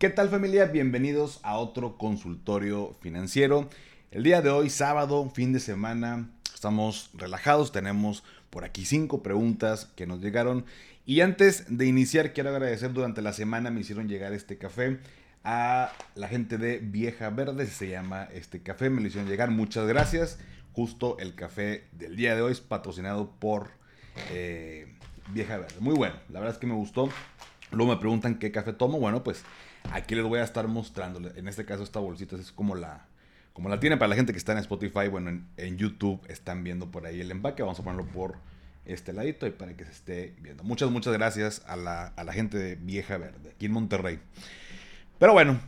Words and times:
¿Qué 0.00 0.08
tal 0.08 0.30
familia? 0.30 0.64
Bienvenidos 0.64 1.40
a 1.42 1.58
otro 1.58 1.98
consultorio 1.98 2.96
financiero. 3.02 3.68
El 4.10 4.22
día 4.22 4.40
de 4.40 4.48
hoy, 4.48 4.70
sábado, 4.70 5.28
fin 5.28 5.52
de 5.52 5.60
semana, 5.60 6.30
estamos 6.54 7.10
relajados, 7.12 7.70
tenemos 7.70 8.24
por 8.48 8.64
aquí 8.64 8.86
cinco 8.86 9.22
preguntas 9.22 9.90
que 9.96 10.06
nos 10.06 10.22
llegaron. 10.22 10.64
Y 11.04 11.20
antes 11.20 11.66
de 11.68 11.84
iniciar, 11.84 12.32
quiero 12.32 12.48
agradecer 12.48 12.94
durante 12.94 13.20
la 13.20 13.34
semana 13.34 13.70
me 13.70 13.82
hicieron 13.82 14.08
llegar 14.08 14.32
este 14.32 14.56
café 14.56 15.00
a 15.44 15.92
la 16.14 16.28
gente 16.28 16.56
de 16.56 16.78
Vieja 16.78 17.28
Verde, 17.28 17.66
se 17.66 17.90
llama 17.90 18.26
este 18.32 18.62
café, 18.62 18.88
me 18.88 19.02
lo 19.02 19.08
hicieron 19.08 19.28
llegar, 19.28 19.50
muchas 19.50 19.86
gracias. 19.86 20.38
Justo 20.72 21.18
el 21.18 21.34
café 21.34 21.88
del 21.92 22.16
día 22.16 22.34
de 22.34 22.40
hoy 22.40 22.52
es 22.52 22.62
patrocinado 22.62 23.32
por 23.38 23.68
eh, 24.30 24.96
Vieja 25.34 25.58
Verde. 25.58 25.76
Muy 25.80 25.94
bueno, 25.94 26.14
la 26.30 26.40
verdad 26.40 26.54
es 26.54 26.58
que 26.58 26.66
me 26.66 26.72
gustó. 26.72 27.10
Luego 27.72 27.92
me 27.92 27.98
preguntan 27.98 28.38
qué 28.38 28.50
café 28.50 28.72
tomo. 28.72 28.98
Bueno, 28.98 29.22
pues 29.22 29.44
Aquí 29.92 30.14
les 30.14 30.24
voy 30.24 30.38
a 30.38 30.44
estar 30.44 30.68
mostrando. 30.68 31.30
En 31.34 31.48
este 31.48 31.64
caso, 31.64 31.82
esta 31.82 31.98
bolsita 31.98 32.36
es 32.36 32.52
como 32.52 32.74
la, 32.74 33.06
como 33.52 33.68
la 33.68 33.80
tiene 33.80 33.96
para 33.96 34.08
la 34.08 34.16
gente 34.16 34.32
que 34.32 34.38
está 34.38 34.52
en 34.52 34.58
Spotify. 34.58 35.08
Bueno, 35.10 35.42
en, 35.56 35.76
YouTube 35.76 36.20
están 36.28 36.62
viendo 36.62 36.90
por 36.90 37.06
ahí 37.06 37.20
el 37.20 37.30
empaque. 37.30 37.62
Vamos 37.62 37.80
a 37.80 37.82
ponerlo 37.82 38.06
por 38.06 38.36
este 38.84 39.12
ladito 39.12 39.46
y 39.46 39.50
para 39.50 39.76
que 39.76 39.84
se 39.84 39.90
esté 39.90 40.34
viendo. 40.40 40.62
Muchas, 40.62 40.90
muchas 40.90 41.12
gracias 41.12 41.62
a 41.66 41.76
la, 41.76 42.08
a 42.08 42.24
la 42.24 42.32
gente 42.32 42.56
de 42.56 42.76
Vieja 42.76 43.18
Verde, 43.18 43.50
aquí 43.54 43.66
en 43.66 43.72
Monterrey. 43.72 44.20
Pero 45.18 45.32
bueno, 45.32 45.60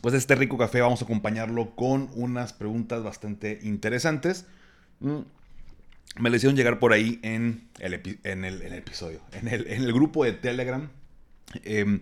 pues 0.00 0.14
este 0.14 0.36
rico 0.36 0.56
café 0.56 0.80
vamos 0.80 1.02
a 1.02 1.04
acompañarlo 1.04 1.74
con 1.74 2.08
unas 2.14 2.52
preguntas 2.52 3.02
bastante 3.02 3.58
interesantes. 3.62 4.46
Mm, 5.00 5.20
me 6.18 6.30
le 6.30 6.36
hicieron 6.36 6.56
llegar 6.56 6.78
por 6.78 6.92
ahí 6.92 7.18
en 7.22 7.68
el, 7.78 7.94
en 8.24 8.44
el, 8.44 8.72
episodio, 8.72 9.20
en 9.32 9.48
el, 9.48 9.66
en 9.66 9.82
el, 9.82 9.92
grupo 9.92 10.24
de 10.24 10.32
Telegram. 10.32 10.88
Eh, 11.64 12.00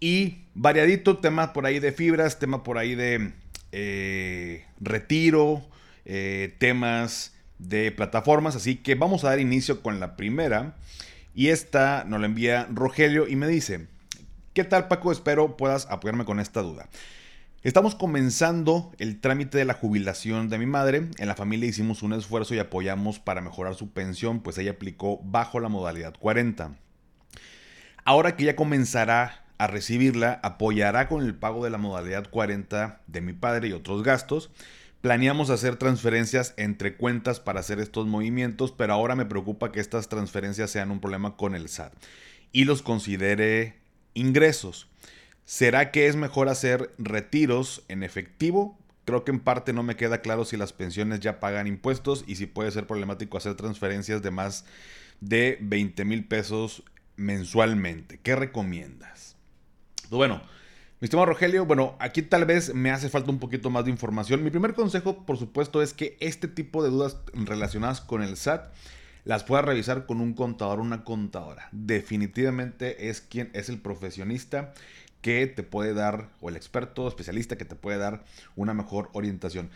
y 0.00 0.38
variadito, 0.54 1.18
tema 1.18 1.52
por 1.52 1.66
ahí 1.66 1.78
de 1.78 1.92
fibras, 1.92 2.38
tema 2.38 2.62
por 2.62 2.76
ahí 2.76 2.94
de 2.94 3.32
eh, 3.72 4.66
retiro, 4.80 5.62
eh, 6.04 6.54
temas 6.58 7.34
de 7.58 7.90
plataformas. 7.90 8.54
Así 8.54 8.76
que 8.76 8.94
vamos 8.94 9.24
a 9.24 9.30
dar 9.30 9.40
inicio 9.40 9.82
con 9.82 10.00
la 10.00 10.16
primera. 10.16 10.76
Y 11.34 11.48
esta 11.48 12.04
nos 12.04 12.20
la 12.20 12.26
envía 12.26 12.68
Rogelio 12.70 13.26
y 13.26 13.34
me 13.34 13.48
dice, 13.48 13.86
¿qué 14.52 14.62
tal 14.64 14.88
Paco? 14.88 15.10
Espero 15.10 15.56
puedas 15.56 15.86
apoyarme 15.90 16.24
con 16.24 16.38
esta 16.38 16.60
duda. 16.60 16.88
Estamos 17.62 17.94
comenzando 17.94 18.92
el 18.98 19.22
trámite 19.22 19.56
de 19.56 19.64
la 19.64 19.72
jubilación 19.72 20.50
de 20.50 20.58
mi 20.58 20.66
madre. 20.66 21.08
En 21.16 21.28
la 21.28 21.34
familia 21.34 21.66
hicimos 21.66 22.02
un 22.02 22.12
esfuerzo 22.12 22.54
y 22.54 22.58
apoyamos 22.58 23.20
para 23.20 23.40
mejorar 23.40 23.74
su 23.74 23.90
pensión, 23.90 24.40
pues 24.40 24.58
ella 24.58 24.72
aplicó 24.72 25.18
bajo 25.24 25.60
la 25.60 25.70
modalidad 25.70 26.14
40. 26.18 26.76
Ahora 28.04 28.36
que 28.36 28.44
ya 28.44 28.56
comenzará 28.56 29.44
a 29.58 29.66
recibirla 29.66 30.40
apoyará 30.42 31.08
con 31.08 31.24
el 31.24 31.34
pago 31.34 31.64
de 31.64 31.70
la 31.70 31.78
modalidad 31.78 32.28
40 32.28 33.00
de 33.06 33.20
mi 33.20 33.32
padre 33.32 33.68
y 33.68 33.72
otros 33.72 34.02
gastos. 34.02 34.50
Planeamos 35.00 35.50
hacer 35.50 35.76
transferencias 35.76 36.54
entre 36.56 36.96
cuentas 36.96 37.40
para 37.40 37.60
hacer 37.60 37.78
estos 37.78 38.06
movimientos, 38.06 38.72
pero 38.72 38.94
ahora 38.94 39.14
me 39.14 39.26
preocupa 39.26 39.70
que 39.70 39.80
estas 39.80 40.08
transferencias 40.08 40.70
sean 40.70 40.90
un 40.90 41.00
problema 41.00 41.36
con 41.36 41.54
el 41.54 41.68
SAT 41.68 41.92
y 42.52 42.64
los 42.64 42.82
considere 42.82 43.76
ingresos. 44.14 44.88
¿Será 45.44 45.90
que 45.90 46.06
es 46.06 46.16
mejor 46.16 46.48
hacer 46.48 46.94
retiros 46.96 47.84
en 47.88 48.02
efectivo? 48.02 48.78
Creo 49.04 49.24
que 49.24 49.30
en 49.30 49.40
parte 49.40 49.74
no 49.74 49.82
me 49.82 49.96
queda 49.96 50.22
claro 50.22 50.46
si 50.46 50.56
las 50.56 50.72
pensiones 50.72 51.20
ya 51.20 51.38
pagan 51.38 51.66
impuestos 51.66 52.24
y 52.26 52.36
si 52.36 52.46
puede 52.46 52.70
ser 52.70 52.86
problemático 52.86 53.36
hacer 53.36 53.54
transferencias 53.54 54.22
de 54.22 54.30
más 54.30 54.64
de 55.20 55.58
20 55.60 56.04
mil 56.06 56.24
pesos 56.24 56.82
mensualmente. 57.16 58.18
¿Qué 58.22 58.36
recomiendas? 58.36 59.36
Pues 60.02 60.10
bueno, 60.16 60.42
mi 61.00 61.06
estimado 61.06 61.26
Rogelio, 61.26 61.66
bueno, 61.66 61.96
aquí 61.98 62.22
tal 62.22 62.44
vez 62.44 62.74
me 62.74 62.90
hace 62.90 63.08
falta 63.08 63.30
un 63.30 63.38
poquito 63.38 63.70
más 63.70 63.84
de 63.84 63.90
información. 63.90 64.42
Mi 64.42 64.50
primer 64.50 64.74
consejo, 64.74 65.24
por 65.26 65.38
supuesto, 65.38 65.82
es 65.82 65.92
que 65.92 66.16
este 66.20 66.48
tipo 66.48 66.82
de 66.82 66.90
dudas 66.90 67.18
relacionadas 67.32 68.00
con 68.00 68.22
el 68.22 68.36
SAT 68.36 68.72
las 69.24 69.44
puedas 69.44 69.64
revisar 69.64 70.06
con 70.06 70.20
un 70.20 70.34
contador 70.34 70.78
o 70.78 70.82
una 70.82 71.04
contadora. 71.04 71.68
Definitivamente 71.72 73.08
es 73.08 73.20
quien 73.20 73.50
es 73.54 73.68
el 73.68 73.78
profesionista 73.78 74.72
que 75.20 75.46
te 75.46 75.62
puede 75.62 75.94
dar, 75.94 76.28
o 76.40 76.50
el 76.50 76.56
experto 76.56 77.08
especialista 77.08 77.56
que 77.56 77.64
te 77.64 77.74
puede 77.74 77.98
dar 77.98 78.24
una 78.56 78.74
mejor 78.74 79.08
orientación. 79.14 79.70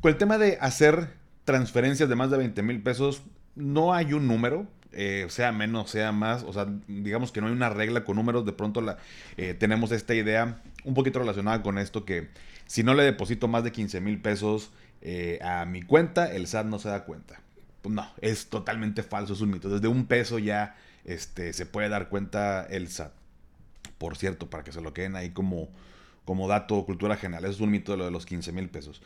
Con 0.00 0.12
el 0.12 0.18
tema 0.18 0.38
de 0.38 0.58
hacer 0.60 1.14
transferencias 1.44 2.08
de 2.08 2.14
más 2.14 2.30
de 2.30 2.38
20 2.38 2.62
mil 2.62 2.82
pesos, 2.82 3.22
no 3.56 3.94
hay 3.94 4.12
un 4.12 4.28
número, 4.28 4.68
eh, 4.92 5.26
sea 5.28 5.52
menos, 5.52 5.90
sea 5.90 6.12
más, 6.12 6.42
o 6.42 6.52
sea, 6.52 6.66
digamos 6.86 7.32
que 7.32 7.40
no 7.40 7.46
hay 7.46 7.52
una 7.52 7.70
regla 7.70 8.04
con 8.04 8.16
números, 8.16 8.44
de 8.44 8.52
pronto 8.52 8.82
eh, 9.36 9.54
tenemos 9.54 9.92
esta 9.92 10.14
idea 10.14 10.60
un 10.84 10.94
poquito 10.94 11.18
relacionada 11.18 11.62
con 11.62 11.78
esto 11.78 12.04
que 12.04 12.28
si 12.66 12.82
no 12.82 12.94
le 12.94 13.02
deposito 13.02 13.48
más 13.48 13.64
de 13.64 13.72
15 13.72 14.00
mil 14.00 14.20
pesos 14.20 14.70
eh, 15.02 15.38
a 15.42 15.64
mi 15.64 15.82
cuenta, 15.82 16.32
el 16.32 16.46
SAT 16.46 16.66
no 16.66 16.78
se 16.78 16.88
da 16.88 17.04
cuenta. 17.04 17.40
Pues 17.82 17.94
no, 17.94 18.08
es 18.20 18.46
totalmente 18.46 19.02
falso, 19.02 19.32
es 19.34 19.40
un 19.40 19.50
mito. 19.50 19.68
Desde 19.68 19.88
un 19.88 20.06
peso 20.06 20.38
ya 20.38 20.76
este, 21.04 21.52
se 21.52 21.66
puede 21.66 21.88
dar 21.88 22.08
cuenta 22.08 22.64
el 22.64 22.88
SAT. 22.88 23.12
Por 23.98 24.16
cierto, 24.16 24.48
para 24.48 24.64
que 24.64 24.72
se 24.72 24.80
lo 24.80 24.94
queden 24.94 25.16
ahí 25.16 25.30
como, 25.30 25.68
como 26.24 26.48
dato 26.48 26.84
cultura 26.86 27.16
general, 27.16 27.44
eso 27.44 27.54
es 27.54 27.60
un 27.60 27.70
mito 27.70 27.92
de 27.92 27.98
lo 27.98 28.04
de 28.04 28.10
los 28.10 28.26
15 28.26 28.52
mil 28.52 28.68
pesos. 28.68 29.02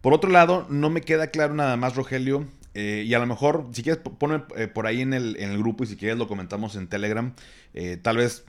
Por 0.00 0.12
otro 0.12 0.30
lado, 0.30 0.66
no 0.68 0.90
me 0.90 1.00
queda 1.00 1.28
claro 1.28 1.54
nada 1.54 1.76
más, 1.76 1.96
Rogelio, 1.96 2.46
eh, 2.78 3.04
y 3.06 3.14
a 3.14 3.18
lo 3.18 3.26
mejor, 3.26 3.70
si 3.72 3.82
quieres, 3.82 4.02
poner 4.18 4.44
eh, 4.54 4.68
por 4.68 4.86
ahí 4.86 5.00
en 5.00 5.14
el, 5.14 5.36
en 5.38 5.50
el, 5.50 5.56
grupo 5.56 5.82
y 5.82 5.86
si 5.86 5.96
quieres 5.96 6.18
lo 6.18 6.28
comentamos 6.28 6.76
en 6.76 6.88
Telegram. 6.88 7.32
Eh, 7.72 7.96
tal 7.96 8.18
vez 8.18 8.44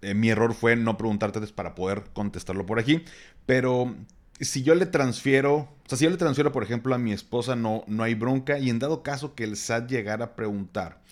mi 0.00 0.30
error 0.30 0.54
fue 0.54 0.76
no 0.76 0.96
preguntarte 0.96 1.40
antes 1.40 1.52
para 1.52 1.74
poder 1.74 2.04
contestarlo 2.14 2.64
por 2.64 2.78
aquí. 2.78 3.04
Pero 3.44 3.94
si 4.40 4.62
yo 4.62 4.74
le 4.74 4.86
transfiero, 4.86 5.56
o 5.56 5.68
sea, 5.86 5.98
si 5.98 6.04
yo 6.04 6.10
le 6.10 6.16
transfiero, 6.16 6.52
por 6.52 6.62
ejemplo, 6.62 6.94
a 6.94 6.98
mi 6.98 7.12
esposa, 7.12 7.54
no, 7.54 7.84
no 7.86 8.02
hay 8.02 8.14
bronca. 8.14 8.58
Y 8.58 8.70
en 8.70 8.78
dado 8.78 9.02
caso 9.02 9.34
que 9.34 9.44
el 9.44 9.58
SAT 9.58 9.90
llegara 9.90 10.24
a 10.24 10.36
preguntar, 10.36 11.02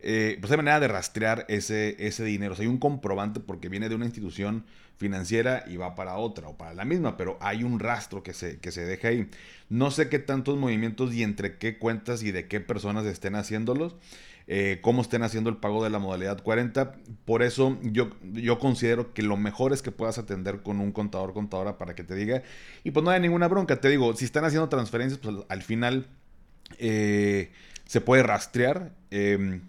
pues 0.00 0.50
hay 0.50 0.56
manera 0.56 0.80
de 0.80 0.88
rastrear 0.88 1.44
ese, 1.48 1.96
ese 1.98 2.24
dinero. 2.24 2.54
O 2.54 2.56
sea, 2.56 2.62
hay 2.62 2.70
un 2.70 2.78
comprobante 2.78 3.38
porque 3.38 3.68
viene 3.68 3.90
de 3.90 3.96
una 3.96 4.06
institución 4.06 4.64
financiera 5.02 5.64
y 5.66 5.76
va 5.76 5.94
para 5.94 6.16
otra 6.16 6.48
o 6.48 6.56
para 6.56 6.72
la 6.72 6.86
misma, 6.86 7.16
pero 7.18 7.36
hay 7.40 7.64
un 7.64 7.78
rastro 7.78 8.22
que 8.22 8.32
se, 8.32 8.58
que 8.60 8.70
se 8.72 8.86
deja 8.86 9.08
ahí. 9.08 9.28
No 9.68 9.90
sé 9.90 10.08
qué 10.08 10.18
tantos 10.18 10.56
movimientos 10.56 11.12
y 11.12 11.22
entre 11.22 11.58
qué 11.58 11.76
cuentas 11.76 12.22
y 12.22 12.30
de 12.30 12.46
qué 12.48 12.60
personas 12.60 13.04
estén 13.04 13.34
haciéndolos. 13.34 13.96
Eh, 14.48 14.78
cómo 14.80 15.02
estén 15.02 15.22
haciendo 15.22 15.50
el 15.50 15.56
pago 15.56 15.84
de 15.84 15.90
la 15.90 15.98
modalidad 15.98 16.42
40. 16.42 16.94
Por 17.24 17.42
eso 17.42 17.78
yo, 17.82 18.10
yo 18.32 18.58
considero 18.58 19.12
que 19.12 19.22
lo 19.22 19.36
mejor 19.36 19.72
es 19.72 19.82
que 19.82 19.92
puedas 19.92 20.18
atender 20.18 20.62
con 20.62 20.80
un 20.80 20.92
contador, 20.92 21.32
contadora 21.32 21.78
para 21.78 21.94
que 21.94 22.04
te 22.04 22.14
diga. 22.14 22.42
Y 22.84 22.90
pues 22.90 23.04
no 23.04 23.10
hay 23.10 23.20
ninguna 23.20 23.48
bronca. 23.48 23.80
Te 23.80 23.88
digo, 23.88 24.14
si 24.14 24.24
están 24.24 24.44
haciendo 24.44 24.68
transferencias, 24.68 25.20
pues 25.20 25.36
al, 25.48 25.62
final 25.62 26.06
eh, 26.78 27.52
se 27.86 28.00
puede 28.00 28.22
rastrear. 28.22 28.92
Em, 29.10 29.62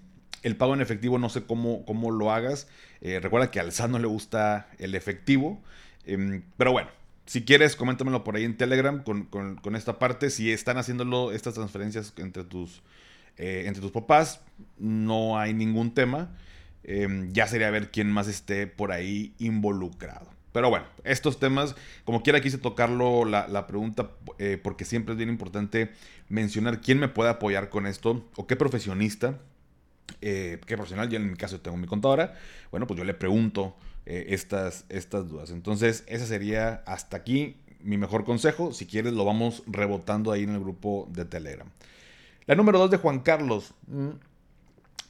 el 0.43 0.57
pago 0.57 0.73
en 0.73 0.81
efectivo 0.81 1.17
no 1.17 1.29
sé 1.29 1.43
cómo, 1.43 1.85
cómo 1.85 2.11
lo 2.11 2.31
hagas. 2.31 2.67
Eh, 3.01 3.19
recuerda 3.19 3.49
que 3.49 3.59
al 3.59 3.71
SAT 3.71 3.89
no 3.89 3.99
le 3.99 4.07
gusta 4.07 4.69
el 4.77 4.93
efectivo. 4.93 5.61
Em, 6.05 6.43
pero 6.57 6.73
bueno, 6.73 6.89
si 7.25 7.43
quieres, 7.43 7.75
coméntamelo 7.75 8.23
por 8.23 8.35
ahí 8.35 8.43
en 8.43 8.57
Telegram 8.57 9.03
con, 9.03 9.75
esta 9.75 9.97
parte. 9.97 10.29
Si 10.29 10.51
están 10.51 10.77
haciéndolo 10.77 11.31
estas 11.31 11.53
transferencias 11.53 12.13
entre 12.17 12.43
tus, 12.43 12.83
eh, 13.37 13.63
entre 13.65 13.81
tus 13.81 13.91
papás, 13.91 14.41
no 14.77 15.39
hay 15.39 15.53
ningún 15.53 15.93
tema. 15.93 16.35
Em, 16.83 17.31
ya 17.31 17.47
sería 17.47 17.71
ver 17.71 17.91
quién 17.91 18.11
más 18.11 18.27
esté 18.27 18.67
por 18.67 18.91
ahí 18.91 19.33
involucrado. 19.39 20.31
Pero 20.51 20.69
bueno, 20.69 20.85
estos 21.03 21.39
temas, 21.39 21.75
como 22.03 22.21
quiera 22.21 22.41
quise 22.41 22.57
tocarlo 22.59 23.25
la, 23.25 23.47
la 23.47 23.65
pregunta, 23.65 24.11
eh, 24.37 24.59
porque 24.61 24.85
siempre 24.85 25.13
es 25.13 25.17
bien 25.17 25.29
importante 25.29 25.91
mencionar 26.29 26.81
quién 26.81 26.99
me 26.99 27.07
puede 27.07 27.31
apoyar 27.31 27.69
con 27.69 27.87
esto 27.87 28.29
o 28.35 28.45
qué 28.45 28.55
profesionista 28.55 29.39
eh, 30.21 30.59
que 30.65 30.75
profesional, 30.75 31.09
yo 31.09 31.17
en 31.17 31.29
mi 31.29 31.37
caso 31.37 31.59
tengo 31.59 31.77
mi 31.77 31.87
contadora, 31.87 32.35
bueno, 32.71 32.87
pues 32.87 32.97
yo 32.97 33.03
le 33.03 33.13
pregunto 33.13 33.75
eh, 34.05 34.27
estas, 34.29 34.85
estas 34.89 35.29
dudas. 35.29 35.51
Entonces, 35.51 36.03
ese 36.07 36.25
sería 36.27 36.83
hasta 36.85 37.17
aquí 37.17 37.57
mi 37.81 37.97
mejor 37.97 38.25
consejo. 38.25 38.73
Si 38.73 38.85
quieres, 38.85 39.13
lo 39.13 39.25
vamos 39.25 39.63
rebotando 39.67 40.31
ahí 40.31 40.43
en 40.43 40.51
el 40.51 40.59
grupo 40.59 41.07
de 41.11 41.25
Telegram. 41.25 41.67
La 42.45 42.55
número 42.55 42.79
2 42.79 42.91
de 42.91 42.97
Juan 42.97 43.19
Carlos. 43.19 43.73
Mm, 43.87 44.09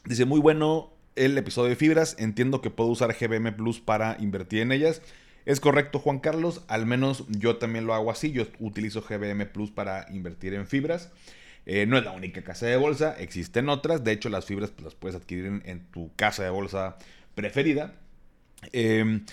dice, 0.06 0.26
muy 0.26 0.40
bueno 0.40 0.94
el 1.16 1.38
episodio 1.38 1.70
de 1.70 1.76
fibras. 1.76 2.16
Entiendo 2.20 2.62
que 2.62 2.70
puedo 2.70 2.90
usar 2.90 3.16
GBM 3.16 3.56
Plus 3.56 3.80
para 3.80 4.18
invertir 4.20 4.62
en 4.62 4.72
ellas. 4.72 5.02
Es 5.46 5.60
correcto, 5.60 6.00
Juan 6.00 6.20
Carlos. 6.20 6.64
Al 6.68 6.86
menos 6.86 7.26
yo 7.30 7.58
también 7.58 7.86
lo 7.86 7.94
hago 7.94 8.12
así. 8.12 8.32
Yo 8.32 8.46
utilizo 8.60 9.02
GBM 9.02 9.46
Plus 9.48 9.72
para 9.72 10.06
invertir 10.12 10.54
en 10.54 10.68
fibras. 10.68 11.12
Eh, 11.66 11.86
no 11.86 11.98
es 11.98 12.04
la 12.04 12.12
única 12.12 12.44
casa 12.44 12.66
de 12.66 12.78
bolsa, 12.78 13.16
existen 13.18 13.70
otras. 13.70 14.04
De 14.04 14.12
hecho, 14.12 14.30
las 14.30 14.46
fibras 14.46 14.72
pues, 14.72 14.84
las 14.86 14.96
puedes 14.96 15.16
adquirir 15.16 15.62
en, 15.66 15.86
tu 15.92 16.12
casa 16.16 16.44
de 16.44 16.50
bolsa 16.50 16.98
preferida. 17.36 17.94
Em, 18.72 19.26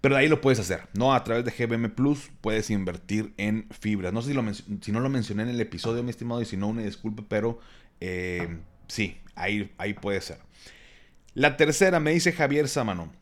pero 0.00 0.16
ahí 0.16 0.28
lo 0.28 0.40
puedes 0.40 0.60
hacer, 0.60 0.82
¿no? 0.92 1.14
A 1.14 1.24
través 1.24 1.44
de 1.44 1.50
GBM 1.50 1.88
Plus 1.88 2.30
puedes 2.40 2.70
invertir 2.70 3.32
en 3.38 3.66
fibras. 3.70 4.12
No 4.12 4.22
sé 4.22 4.28
si, 4.28 4.34
lo 4.34 4.44
si 4.52 4.92
no 4.92 5.00
lo 5.00 5.08
mencioné 5.08 5.44
en 5.44 5.48
el 5.48 5.60
episodio, 5.60 6.02
mi 6.02 6.10
estimado, 6.10 6.42
y 6.42 6.44
si 6.44 6.56
no, 6.56 6.68
una 6.68 6.82
disculpe, 6.82 7.22
pero 7.26 7.58
em, 8.00 8.60
sí, 8.86 9.18
ahí, 9.34 9.72
ahí 9.78 9.94
puede 9.94 10.20
ser. 10.20 10.38
La 11.34 11.56
tercera 11.56 12.00
me 12.00 12.12
dice 12.12 12.32
Javier 12.32 12.68
Samano. 12.68 13.12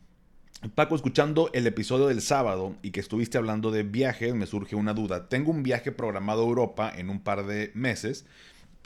Paco, 0.71 0.95
escuchando 0.95 1.49
el 1.53 1.67
episodio 1.67 2.07
del 2.07 2.21
sábado 2.21 2.75
y 2.81 2.91
que 2.91 3.01
estuviste 3.01 3.37
hablando 3.37 3.69
de 3.69 3.83
viajes, 3.83 4.33
me 4.33 4.45
surge 4.45 4.75
una 4.75 4.93
duda. 4.93 5.27
Tengo 5.27 5.51
un 5.51 5.61
viaje 5.61 5.91
programado 5.91 6.43
a 6.43 6.45
Europa 6.45 6.93
en 6.95 7.09
un 7.09 7.19
par 7.19 7.45
de 7.45 7.71
meses, 7.73 8.25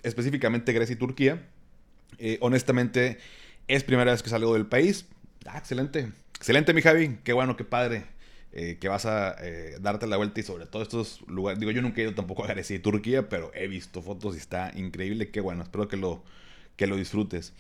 específicamente 0.02 0.74
Grecia 0.74 0.94
y 0.94 0.98
Turquía. 0.98 1.48
Eh, 2.18 2.40
honestamente, 2.42 3.20
es 3.68 3.84
primera 3.84 4.12
vez 4.12 4.24
que 4.24 4.30
salgo 4.30 4.54
del 4.56 4.66
país. 4.66 5.06
Ah, 5.46 5.60
excelente. 5.60 6.12
Excelente, 6.36 6.74
mi 6.74 6.82
Javi. 6.82 7.20
Qué 7.24 7.34
bueno, 7.34 7.56
qué 7.56 7.64
padre. 7.64 8.06
Eh, 8.54 8.78
que 8.80 8.88
vas 8.88 9.06
a 9.06 9.36
eh, 9.40 9.78
darte 9.80 10.08
la 10.08 10.18
vuelta 10.18 10.40
y 10.40 10.44
sobre 10.44 10.66
todo 10.66 10.82
estos 10.82 11.22
lugares. 11.28 11.60
Digo, 11.60 11.72
yo 11.72 11.84
nunca 11.84 12.02
he 12.02 12.06
ido 12.06 12.16
tampoco 12.16 12.44
a 12.44 12.48
Grecia 12.48 12.76
y 12.76 12.80
Turquía, 12.80 13.30
pero 13.30 13.52
he 13.54 13.68
visto 13.68 14.02
fotos 14.02 14.36
y 14.36 14.40
está 14.40 14.72
increíble. 14.76 15.30
Qué 15.30 15.42
bueno. 15.42 15.62
Espero 15.62 15.88
que 15.88 15.98
lo, 15.98 16.24
que 16.76 16.88
lo 16.88 16.96
disfrutes. 16.96 17.54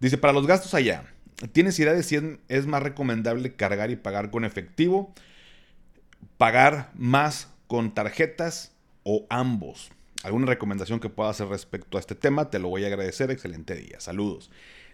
Dice, 0.00 0.18
para 0.18 0.32
los 0.32 0.48
gastos 0.48 0.74
allá. 0.74 1.04
¿Tienes 1.52 1.78
idea 1.78 1.92
de 1.92 2.02
si 2.02 2.18
es 2.48 2.66
más 2.66 2.82
recomendable 2.82 3.54
cargar 3.54 3.90
y 3.90 3.96
pagar 3.96 4.30
con 4.30 4.44
efectivo? 4.44 5.12
¿Pagar 6.38 6.90
más 6.94 7.48
con 7.66 7.94
tarjetas 7.94 8.72
o 9.02 9.26
ambos? 9.28 9.90
¿Alguna 10.22 10.46
recomendación 10.46 11.00
que 11.00 11.08
pueda 11.08 11.30
hacer 11.30 11.48
respecto 11.48 11.96
a 11.96 12.00
este 12.00 12.14
tema? 12.14 12.50
Te 12.50 12.58
lo 12.58 12.68
voy 12.68 12.84
a 12.84 12.86
agradecer. 12.86 13.30
Excelente 13.30 13.74
día. 13.74 13.98
Saludos. 13.98 14.50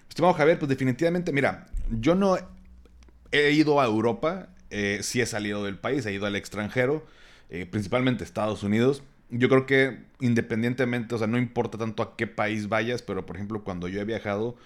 Estimado 0.09 0.35
Javier, 0.35 0.59
pues 0.59 0.71
definitivamente, 0.71 1.33
mira, 1.33 1.67
yo 1.91 2.15
no 2.15 2.39
he 3.31 3.51
ido 3.51 3.81
a 3.81 3.85
Europa, 3.85 4.49
eh, 4.71 5.01
sí 5.03 5.21
he 5.21 5.27
salido 5.27 5.65
del 5.65 5.79
país, 5.79 6.07
he 6.07 6.13
ido 6.13 6.27
al 6.27 6.35
extranjero, 6.35 7.07
eh, 7.51 7.67
principalmente 7.67 8.25
Estados 8.25 8.63
Unidos. 8.63 9.03
Yo 9.31 9.51
creo 9.51 9.67
que 9.67 9.99
independientemente, 10.21 11.15
o 11.15 11.19
sea, 11.19 11.27
no 11.27 11.37
importa 11.37 11.77
tanto 11.77 12.03
a 12.03 12.17
qué 12.17 12.27
país 12.27 12.69
vayas, 12.69 13.03
pero 13.03 13.27
por 13.27 13.37
ejemplo, 13.37 13.63
cuando 13.65 13.87
yo 13.89 14.01
he 14.01 14.05
viajado, 14.05 14.57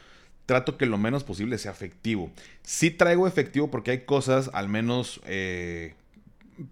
trato 0.53 0.77
que 0.77 0.85
lo 0.85 0.99
menos 0.99 1.25
posible 1.25 1.57
sea 1.57 1.73
efectivo. 1.73 2.31
Sí 2.63 2.91
traigo 2.91 3.27
efectivo 3.27 3.71
porque 3.71 3.91
hay 3.91 4.01
cosas, 4.01 4.51
al 4.53 4.69
menos, 4.69 5.23
eh, 5.25 5.95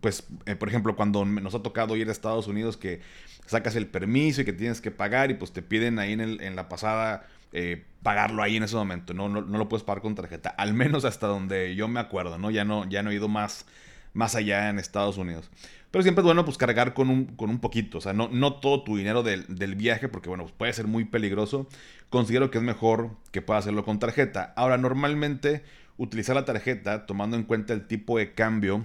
pues, 0.03 0.25
eh, 0.44 0.55
por 0.55 0.69
ejemplo, 0.69 0.97
cuando 0.97 1.25
nos 1.25 1.55
ha 1.55 1.62
tocado 1.62 1.97
ir 1.97 2.11
a 2.11 2.12
Estados 2.12 2.47
Unidos 2.47 2.77
que 2.77 3.00
sacas 3.47 3.77
el 3.77 3.87
permiso 3.87 4.43
y 4.43 4.44
que 4.44 4.53
tienes 4.53 4.82
que 4.82 4.91
pagar 4.91 5.31
y 5.31 5.35
pues 5.35 5.53
te 5.53 5.62
piden 5.62 5.99
ahí 5.99 6.12
en, 6.12 6.21
el, 6.21 6.43
en 6.43 6.56
la 6.56 6.69
pasada 6.69 7.27
eh, 7.55 7.85
pagarlo 8.03 8.43
ahí 8.43 8.59
en 8.59 8.65
ese 8.65 8.77
momento. 8.77 9.15
No, 9.15 9.31
no, 9.31 9.41
lo 9.41 9.69
puedes 9.71 9.82
pagar 9.82 10.03
con 10.03 10.15
tarjeta. 10.15 10.50
Al 10.59 10.75
menos 10.75 11.06
hasta 11.06 11.27
donde 11.27 11.75
yo 11.75 11.88
me 11.88 12.00
acuerdo, 12.00 12.37
¿no? 12.37 12.50
Ya 12.50 12.67
no, 12.67 12.87
ya 12.87 13.03
no 13.03 13.11
he 13.11 13.15
ido 13.15 13.29
más, 13.29 13.65
más 14.12 14.35
allá 14.35 14.69
en 14.69 14.79
Estados 14.79 15.17
Unidos. 15.17 15.49
Pero 15.91 16.03
siempre 16.03 16.21
es 16.21 16.25
bueno 16.25 16.44
pues 16.44 16.56
cargar 16.56 16.94
con 16.94 17.11
un, 17.11 17.25
con 17.25 17.50
un 17.50 17.59
poquito, 17.59 17.99
o 17.99 18.00
sea, 18.00 18.12
no, 18.12 18.29
no 18.29 18.55
todo 18.55 18.85
tu 18.85 18.97
dinero 18.97 19.25
del, 19.25 19.75
viaje, 19.75 20.09
porque 20.09 20.29
bueno, 20.29 20.44
pues, 20.44 20.55
puede 20.56 20.73
ser 20.73 20.87
muy 20.87 21.05
peligroso. 21.05 21.67
Considero 22.10 22.50
que 22.50 22.58
es 22.58 22.64
mejor 22.64 23.16
que 23.30 23.40
puedas 23.40 23.64
hacerlo 23.64 23.84
con 23.84 23.98
tarjeta. 23.98 24.52
Ahora, 24.56 24.76
normalmente 24.76 25.62
utilizar 25.96 26.34
la 26.34 26.44
tarjeta, 26.44 27.06
tomando 27.06 27.36
en 27.36 27.44
cuenta 27.44 27.72
el 27.72 27.86
tipo 27.86 28.18
de 28.18 28.34
cambio 28.34 28.84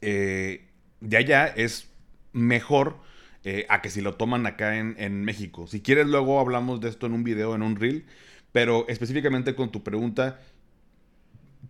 eh, 0.00 0.66
de 1.00 1.16
allá, 1.16 1.46
es 1.46 1.88
mejor 2.32 2.98
eh, 3.44 3.66
a 3.68 3.80
que 3.80 3.90
si 3.90 4.00
lo 4.00 4.14
toman 4.14 4.46
acá 4.46 4.76
en, 4.76 4.94
en 4.98 5.24
México. 5.24 5.66
Si 5.66 5.80
quieres, 5.80 6.06
luego 6.06 6.40
hablamos 6.40 6.80
de 6.80 6.88
esto 6.88 7.06
en 7.06 7.12
un 7.12 7.24
video, 7.24 7.54
en 7.54 7.62
un 7.62 7.76
reel. 7.76 8.04
Pero 8.52 8.86
específicamente 8.88 9.54
con 9.54 9.72
tu 9.72 9.82
pregunta, 9.82 10.38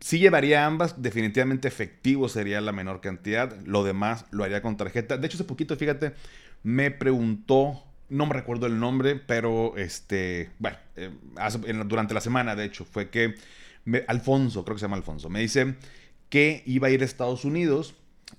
si 0.01 0.19
llevaría 0.19 0.67
ambas, 0.67 1.01
definitivamente 1.01 1.69
efectivo 1.69 2.29
sería 2.29 2.61
la 2.61 2.73
menor 2.73 3.01
cantidad, 3.01 3.57
lo 3.65 3.85
demás 3.85 4.27
lo 4.31 4.43
haría 4.43 4.63
con 4.63 4.77
tarjeta. 4.77 5.17
De 5.17 5.27
hecho, 5.27 5.37
hace 5.37 5.45
poquito, 5.45 5.77
fíjate, 5.77 6.15
me 6.65 6.91
preguntó, 6.91 7.85
no 8.13 8.27
me 8.27 8.35
recuerdo 8.35 8.67
el 8.67 8.79
nombre, 8.79 9.17
pero 9.17 9.77
este, 9.77 10.51
bueno, 10.59 10.77
eh, 10.97 11.11
durante 11.87 12.15
la 12.15 12.21
semana, 12.21 12.55
de 12.55 12.67
hecho, 12.67 12.85
fue 12.85 13.09
que 13.09 13.35
Alfonso, 14.07 14.65
creo 14.65 14.77
que 14.77 14.81
se 14.81 14.85
llama 14.85 14.97
Alfonso, 14.97 15.29
me 15.29 15.41
dice 15.41 15.77
que 16.29 16.63
iba 16.67 16.89
a 16.89 16.91
ir 16.91 17.03
a 17.03 17.05
Estados 17.05 17.45
Unidos 17.45 17.95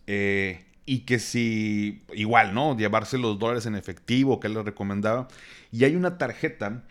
eh, 0.07 0.63
y 0.85 0.99
que 0.99 1.19
si, 1.19 2.03
igual, 2.13 2.53
¿no? 2.53 2.77
Llevarse 2.77 3.17
los 3.17 3.39
dólares 3.39 3.65
en 3.65 3.75
efectivo, 3.75 4.39
que 4.39 4.47
él 4.47 4.53
le 4.53 4.63
recomendaba. 4.63 5.27
Y 5.71 5.83
hay 5.85 5.95
una 5.95 6.17
tarjeta 6.17 6.83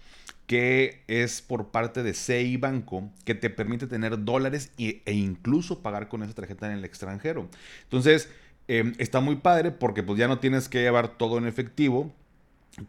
que 0.47 1.03
es 1.07 1.41
por 1.41 1.71
parte 1.71 2.03
de 2.03 2.15
CI 2.15 2.57
Banco, 2.57 3.11
que 3.25 3.35
te 3.35 3.49
permite 3.49 3.87
tener 3.87 4.25
dólares 4.25 4.73
e 4.77 5.13
incluso 5.13 5.83
pagar 5.83 6.09
con 6.09 6.23
esa 6.23 6.35
tarjeta 6.35 6.67
en 6.67 6.79
el 6.79 6.85
extranjero. 6.85 7.49
Entonces, 7.85 8.29
em, 8.69 8.93
está 8.99 9.21
muy 9.21 9.37
padre 9.37 9.71
porque 9.71 10.03
pues 10.03 10.19
ya 10.19 10.29
no 10.29 10.39
tienes 10.41 10.69
que 10.69 10.83
llevar 10.83 11.17
todo 11.17 11.39
en 11.39 11.47
efectivo, 11.47 12.13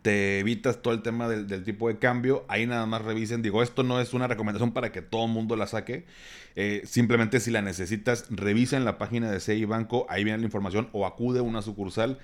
te 0.02 0.40
evitas 0.40 0.82
todo 0.82 0.94
el 0.94 1.02
tema 1.02 1.28
del, 1.28 1.64
tipo 1.64 1.88
de 1.88 2.00
cambio. 2.00 2.46
Ahí 2.48 2.66
nada 2.66 2.86
más 2.86 3.02
revisen. 3.02 3.42
Digo, 3.42 3.62
esto 3.62 3.84
no 3.84 4.00
es 4.00 4.14
una 4.14 4.28
recomendación 4.28 4.72
para 4.72 4.92
que 4.92 5.02
todo 5.02 5.26
el 5.26 5.32
mundo 5.32 5.56
la 5.56 5.68
saque. 5.68 6.06
Eh, 6.56 6.84
simplemente 6.86 7.40
si 7.40 7.52
la 7.52 7.62
necesitas, 7.62 8.26
revisa 8.30 8.78
en 8.78 8.86
la 8.86 8.98
página 8.98 9.30
de 9.30 9.40
CI 9.40 9.66
Banco. 9.66 10.06
Ahí 10.10 10.24
viene 10.24 10.40
la 10.40 10.46
información 10.46 10.90
o 10.94 11.06
acude 11.06 11.40
a 11.40 11.44
una 11.44 11.62
sucursal 11.62 12.20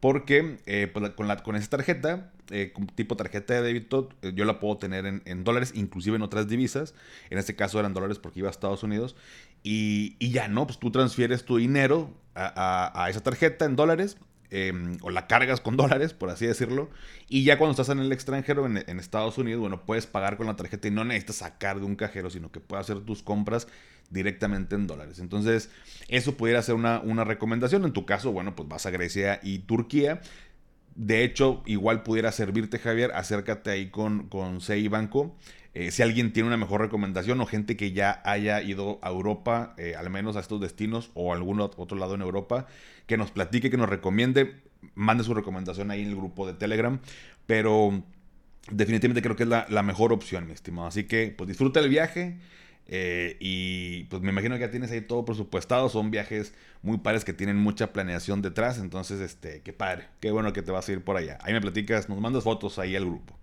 porque 0.00 0.58
eh, 0.66 0.90
pues, 0.92 1.10
con, 1.10 1.28
la, 1.28 1.36
con 1.44 1.54
esa 1.54 1.70
tarjeta, 1.70 2.32
eh, 2.50 2.72
tipo 2.96 3.16
tarjeta 3.16 3.54
de 3.54 3.62
débito, 3.62 4.08
yo 4.34 4.44
la 4.44 4.58
puedo 4.58 4.76
tener 4.76 5.06
en, 5.06 5.44
dólares, 5.44 5.72
inclusive 5.76 6.16
en 6.16 6.22
otras 6.22 6.48
divisas. 6.48 6.94
En 7.30 7.38
este 7.38 7.54
caso 7.54 7.78
eran 7.78 7.94
dólares 7.94 8.18
porque 8.18 8.40
iba 8.40 8.48
a 8.48 8.50
Estados 8.50 8.82
Unidos. 8.82 9.14
Y, 9.62 10.16
ya 10.18 10.48
no, 10.48 10.66
pues 10.66 10.80
tú 10.80 10.90
transfieres 10.90 11.44
tu 11.44 11.58
dinero 11.58 12.10
a, 12.34 13.06
esa 13.10 13.22
tarjeta 13.22 13.64
en 13.64 13.76
dólares. 13.76 14.16
Em, 14.54 14.98
o 15.00 15.08
la 15.08 15.26
cargas 15.28 15.62
con 15.62 15.76
dólares, 15.78 16.12
por 16.12 16.28
así 16.28 16.46
decirlo. 16.46 16.90
Y 17.26 17.42
ya 17.42 17.56
cuando 17.56 17.70
estás 17.70 17.88
en 17.88 18.00
el 18.00 18.12
extranjero, 18.12 18.66
en, 18.66 19.00
Estados 19.00 19.38
Unidos, 19.38 19.62
bueno, 19.62 19.86
puedes 19.86 20.06
pagar 20.06 20.36
con 20.36 20.46
la 20.46 20.56
tarjeta 20.56 20.88
y 20.88 20.90
no 20.90 21.04
necesitas 21.04 21.36
sacar 21.36 21.80
de 21.80 21.86
un 21.86 21.96
cajero, 21.96 22.28
sino 22.28 22.52
que 22.52 22.60
puedes 22.60 22.84
hacer 22.84 23.02
tus 23.02 23.22
compras 23.22 23.66
directamente 24.10 24.74
en 24.74 24.86
dólares. 24.86 25.20
Entonces, 25.20 25.70
eso 26.08 26.36
pudiera 26.36 26.60
ser 26.60 26.74
una, 26.74 27.24
recomendación. 27.24 27.86
En 27.86 27.94
tu 27.94 28.04
caso, 28.04 28.30
bueno, 28.30 28.54
pues 28.54 28.68
vas 28.68 28.84
a 28.84 28.90
Grecia 28.90 29.40
y 29.42 29.60
Turquía. 29.60 30.20
De 30.96 31.24
hecho, 31.24 31.62
igual 31.64 32.02
pudiera 32.02 32.30
servirte, 32.30 32.78
Javier, 32.78 33.12
acércate 33.14 33.70
ahí 33.70 33.88
con, 33.88 34.28
con 34.28 34.60
CI 34.60 34.88
Banco. 34.88 35.34
Eh, 35.74 35.90
si 35.90 36.02
alguien 36.02 36.34
tiene 36.34 36.48
una 36.48 36.58
mejor 36.58 36.82
recomendación 36.82 37.40
o 37.40 37.46
gente 37.46 37.78
que 37.78 37.92
ya 37.92 38.20
haya 38.26 38.60
ido 38.60 38.98
a 39.00 39.08
Europa, 39.08 39.74
eh, 39.78 39.94
al 39.96 40.10
menos 40.10 40.36
a 40.36 40.40
estos 40.40 40.60
destinos 40.60 41.10
o 41.14 41.32
a 41.32 41.36
algún 41.36 41.60
otro 41.62 41.96
lado 41.96 42.14
en 42.14 42.20
Europa, 42.20 42.66
que 43.06 43.16
nos 43.16 43.30
platique, 43.30 43.70
que 43.70 43.76
nos 43.76 43.88
recomiende, 43.88 44.62
mande 44.94 45.24
su 45.24 45.34
recomendación 45.34 45.90
ahí 45.90 46.02
en 46.02 46.08
el 46.08 46.16
grupo 46.16 46.46
de 46.46 46.54
Telegram. 46.54 47.00
Pero 47.46 48.02
definitivamente 48.70 49.22
creo 49.22 49.36
que 49.36 49.42
es 49.44 49.48
la, 49.48 49.82
mejor 49.82 50.12
opción, 50.12 50.46
mi 50.46 50.52
estimado. 50.52 50.88
Así 50.88 51.04
que, 51.04 51.34
pues 51.36 51.48
disfruta 51.48 51.80
el 51.80 51.88
viaje. 51.88 52.38
Eh, 52.88 53.36
y 53.38 54.04
pues 54.04 54.22
me 54.22 54.30
imagino 54.30 54.56
que 54.56 54.62
ya 54.62 54.70
tienes 54.70 54.90
ahí 54.90 55.00
todo 55.00 55.24
presupuestado. 55.24 55.88
Son 55.88 56.10
viajes 56.10 56.54
muy 56.82 56.98
padres 56.98 57.24
que 57.24 57.32
tienen 57.32 57.56
mucha 57.56 57.92
planeación 57.92 58.42
detrás. 58.42 58.78
Entonces, 58.78 59.20
este, 59.20 59.62
qué 59.62 59.72
padre. 59.72 60.08
Qué 60.20 60.30
bueno 60.30 60.52
que 60.52 60.62
te 60.62 60.72
vas 60.72 60.88
a 60.88 60.92
ir 60.92 61.02
por 61.02 61.16
allá. 61.16 61.38
Ahí 61.42 61.52
me 61.52 61.60
platicas, 61.60 62.08
nos 62.08 62.20
mandas 62.20 62.44
fotos 62.44 62.78
ahí 62.78 62.96
al 62.96 63.04
grupo. 63.04 63.38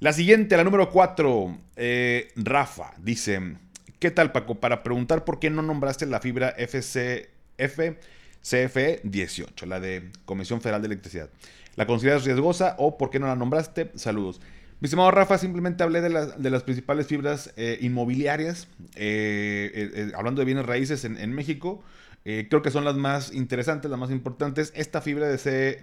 La 0.00 0.12
siguiente, 0.12 0.56
la 0.56 0.64
número 0.64 0.90
4. 0.90 1.58
Eh, 1.76 2.32
Rafa 2.36 2.94
dice: 2.98 3.56
¿Qué 3.98 4.10
tal, 4.10 4.32
Paco? 4.32 4.56
Para 4.56 4.82
preguntar 4.82 5.24
por 5.24 5.38
qué 5.38 5.48
no 5.48 5.62
nombraste 5.62 6.06
la 6.06 6.20
fibra 6.20 6.54
FCF 6.58 7.96
CFE 8.42 9.00
18, 9.04 9.66
la 9.66 9.80
de 9.80 10.10
Comisión 10.24 10.60
Federal 10.60 10.82
de 10.82 10.86
Electricidad. 10.86 11.30
¿La 11.76 11.86
consideras 11.86 12.24
riesgosa 12.24 12.74
o 12.78 12.98
por 12.98 13.10
qué 13.10 13.18
no 13.18 13.26
la 13.26 13.36
nombraste? 13.36 13.90
Saludos. 13.94 14.40
Mi 14.82 14.86
estimado 14.86 15.12
Rafa, 15.12 15.38
simplemente 15.38 15.84
hablé 15.84 16.00
de, 16.00 16.10
las 16.50 16.62
principales 16.64 17.06
fibras 17.06 17.52
eh, 17.56 17.78
inmobiliarias, 17.82 18.66
eh, 18.96 19.70
eh, 19.94 20.12
hablando 20.16 20.40
de 20.40 20.44
bienes 20.44 20.66
raíces 20.66 21.04
en, 21.04 21.32
México. 21.32 21.84
creo 22.24 22.62
que 22.62 22.72
son 22.72 22.84
las 22.84 22.96
más 22.96 23.32
interesantes, 23.32 23.88
las 23.88 24.00
más 24.00 24.10
importantes. 24.10 24.72
Esta 24.74 25.00
fibra 25.00 25.28
de 25.28 25.38
C. 25.38 25.78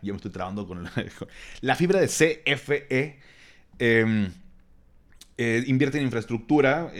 Yo 0.00 0.12
me 0.12 0.16
estoy 0.16 0.30
trabando 0.30 0.64
con 0.68 0.88
la, 1.60 1.74
fibra 1.76 1.98
de 1.98 2.06
CFE. 2.06 3.18
Em, 3.80 4.30
invierte 5.36 5.98
en 5.98 6.04
infraestructura, 6.04 6.92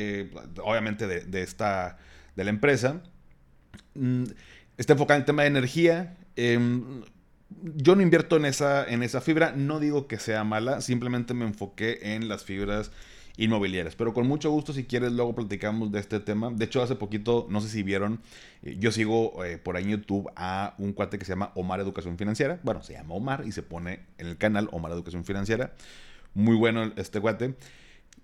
obviamente 0.64 1.06
de, 1.06 1.42
esta, 1.42 1.96
de 2.34 2.42
la 2.42 2.50
empresa. 2.50 3.04
Mm, 3.94 4.24
está 4.76 4.92
enfocada 4.94 5.16
en 5.16 5.22
el 5.22 5.26
tema 5.26 5.42
de 5.42 5.48
energía. 5.48 6.16
Em, 6.36 7.02
yo 7.76 7.94
no 7.96 8.02
invierto 8.02 8.36
en 8.36 8.44
esa, 8.44 8.84
en 8.86 9.02
esa 9.02 9.20
fibra, 9.20 9.52
no 9.56 9.80
digo 9.80 10.06
que 10.06 10.18
sea 10.18 10.44
mala, 10.44 10.80
simplemente 10.80 11.34
me 11.34 11.44
enfoqué 11.44 12.14
en 12.14 12.28
las 12.28 12.44
fibras 12.44 12.90
inmobiliarias. 13.36 13.96
Pero 13.96 14.14
con 14.14 14.26
mucho 14.26 14.50
gusto, 14.50 14.72
si 14.72 14.84
quieres, 14.84 15.12
luego 15.12 15.34
platicamos 15.34 15.90
de 15.92 16.00
este 16.00 16.20
tema. 16.20 16.50
De 16.50 16.64
hecho, 16.64 16.82
hace 16.82 16.94
poquito, 16.94 17.46
no 17.50 17.60
sé 17.60 17.68
si 17.68 17.82
vieron, 17.82 18.20
eh, 18.62 18.76
yo 18.78 18.92
sigo 18.92 19.44
eh, 19.44 19.58
por 19.58 19.76
ahí 19.76 19.84
en 19.84 19.90
YouTube 19.90 20.30
a 20.36 20.74
un 20.78 20.92
cuate 20.92 21.18
que 21.18 21.24
se 21.24 21.32
llama 21.32 21.52
Omar 21.54 21.80
Educación 21.80 22.18
Financiera. 22.18 22.60
Bueno, 22.62 22.82
se 22.82 22.94
llama 22.94 23.14
Omar 23.14 23.44
y 23.46 23.52
se 23.52 23.62
pone 23.62 24.00
en 24.18 24.26
el 24.26 24.36
canal 24.36 24.68
Omar 24.72 24.92
Educación 24.92 25.24
Financiera. 25.24 25.74
Muy 26.34 26.56
bueno 26.56 26.92
este 26.96 27.20
cuate. 27.20 27.54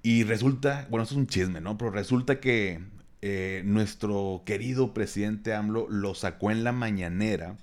Y 0.02 0.25
resulta, 0.25 0.87
bueno, 0.90 1.02
esto 1.02 1.14
es 1.14 1.19
un 1.19 1.26
chisme, 1.26 1.61
¿no? 1.61 1.76
Pero 1.76 1.90
resulta 1.90 2.40
que 2.40 2.80
eh, 3.22 3.62
nuestro 3.64 4.42
querido 4.46 4.94
presidente 4.94 5.54
AMLO 5.54 5.86
lo 5.90 6.14
sacó 6.14 6.50
en 6.50 6.64
la 6.64 6.72
mañanera 6.72 7.56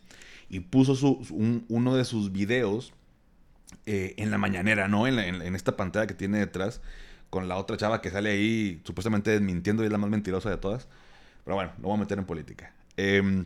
y 0.49 0.61
puso 0.61 0.95
su, 0.95 1.25
uno 1.67 1.95
de 1.95 2.05
sus 2.05 2.31
videos 2.31 2.93
eh, 3.85 4.13
en 4.17 4.31
la 4.31 4.37
mañanera, 4.37 4.87
¿no? 4.87 5.07
En, 5.07 5.55
esta 5.55 5.75
pantalla 5.75 6.07
que 6.07 6.13
tiene 6.13 6.39
detrás, 6.39 6.81
con 7.29 7.47
la 7.47 7.57
otra 7.57 7.75
chava 7.77 8.01
que 8.01 8.09
sale 8.09 8.31
ahí 8.31 8.81
supuestamente 8.85 9.31
desmintiendo 9.31 9.83
y 9.83 9.87
es 9.87 9.91
la 9.91 9.97
más 9.97 10.09
mentirosa 10.09 10.49
de 10.49 10.57
todas. 10.57 10.87
Pero 11.43 11.55
bueno, 11.55 11.71
lo 11.81 11.87
voy 11.87 11.97
a 11.97 11.99
meter 12.01 12.17
en 12.19 12.25
política. 12.25 12.73
Em, 12.95 13.45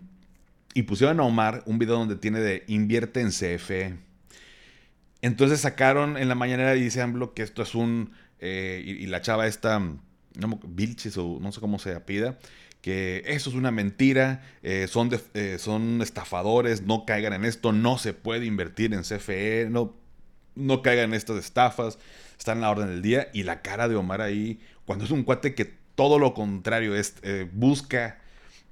y 0.74 0.84
pusieron 0.84 1.20
a 1.20 1.24
Omar 1.24 1.64
un 1.66 1.80
video 1.80 1.96
donde 1.96 2.16
tiene 2.16 2.40
de 2.40 2.64
invierte 2.68 3.22
en 3.22 3.30
CFE. 3.30 3.98
Entonces 5.22 5.62
sacaron 5.62 6.18
en 6.18 6.28
la 6.28 6.36
mañanera 6.36 6.76
y 6.76 6.82
dice 6.82 7.02
AMLO 7.02 7.34
que 7.34 7.44
esto 7.44 7.62
es 7.62 7.76
un... 7.76 8.12
Eh, 8.40 8.82
y, 8.84 9.06
la 9.06 9.22
chava 9.22 9.46
esta, 9.46 9.80
no, 10.36 10.60
Vilches 10.64 11.18
o 11.18 11.40
no 11.42 11.52
sé 11.52 11.60
cómo 11.60 11.80
se 11.80 11.94
apida, 11.94 12.38
que 12.82 13.24
eso 13.28 13.50
es 13.50 13.56
una 13.56 13.72
mentira, 13.72 14.44
eh, 14.64 14.88
son, 14.90 15.12
eh, 15.34 15.58
son 15.60 16.02
estafadores, 16.02 16.82
no 16.82 17.06
caigan 17.06 17.34
en 17.34 17.46
esto, 17.46 17.72
no 17.72 17.98
se 17.98 18.14
puede 18.14 18.46
invertir 18.46 18.94
en 18.94 19.04
CFE, 19.04 19.68
no, 19.70 19.96
no 20.56 20.82
caigan 20.82 21.12
en 21.12 21.14
estas 21.14 21.38
estafas, 21.38 22.00
está 22.38 22.54
en 22.54 22.62
la 22.62 22.72
orden 22.72 22.88
del 22.88 23.02
día. 23.02 23.28
Y 23.34 23.44
la 23.44 23.62
cara 23.62 23.88
de 23.88 23.96
Omar 23.96 24.22
ahí, 24.22 24.60
cuando 24.86 25.06
es 25.06 25.12
un 25.12 25.24
cuate 25.24 25.54
que 25.54 25.66
todo 25.96 26.18
lo 26.18 26.34
contrario 26.34 26.96
es, 26.96 27.16
busca 27.54 28.18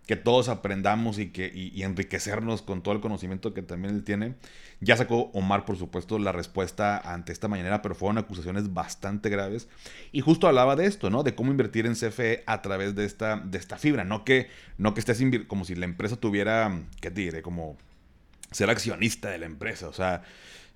que 0.10 0.16
todos 0.16 0.50
aprendamos 0.50 1.20
y, 1.20 1.28
que, 1.28 1.52
y, 1.54 1.84
enriquecernos 1.84 2.64
con 2.64 2.82
todo 2.82 2.96
el 2.96 3.00
conocimiento 3.00 3.54
que 3.54 3.62
también 3.62 3.94
él 3.94 4.04
tiene. 4.04 4.34
Ya 4.82 4.96
sacó 4.96 5.30
Omar, 5.34 5.66
por 5.66 5.78
supuesto, 5.78 6.18
la 6.20 6.32
respuesta 6.32 6.98
ante 6.98 7.34
esta 7.34 7.48
mañana, 7.50 7.82
pero 7.82 7.96
fueron 7.96 8.18
acusaciones 8.18 8.74
bastante 8.74 9.30
graves. 9.30 9.68
Y 10.12 10.22
justo 10.22 10.48
hablaba 10.48 10.76
de 10.76 10.86
esto, 10.86 11.10
¿no? 11.10 11.24
De 11.24 11.36
cómo 11.36 11.52
invertir 11.52 11.86
en 11.86 11.96
CFE 11.96 12.44
a 12.46 12.62
través 12.62 12.96
de 12.96 13.06
esta, 13.06 13.38
de 13.38 13.58
esta 13.58 13.78
fibra. 13.78 14.06
No 14.06 14.24
que, 14.24 14.48
no 14.78 14.94
que 14.94 15.02
estés 15.02 15.22
como 15.48 15.66
si 15.66 15.76
la 15.76 15.86
empresa 15.86 16.16
tuviera, 16.16 16.82
¿qué 17.02 17.12
te 17.12 17.22
diré? 17.22 17.42
Como 17.42 17.78
ser 18.52 18.70
accionista 18.70 19.30
de 19.30 19.40
la 19.40 19.46
empresa. 19.48 19.90
O 19.90 19.94
sea, 19.94 20.24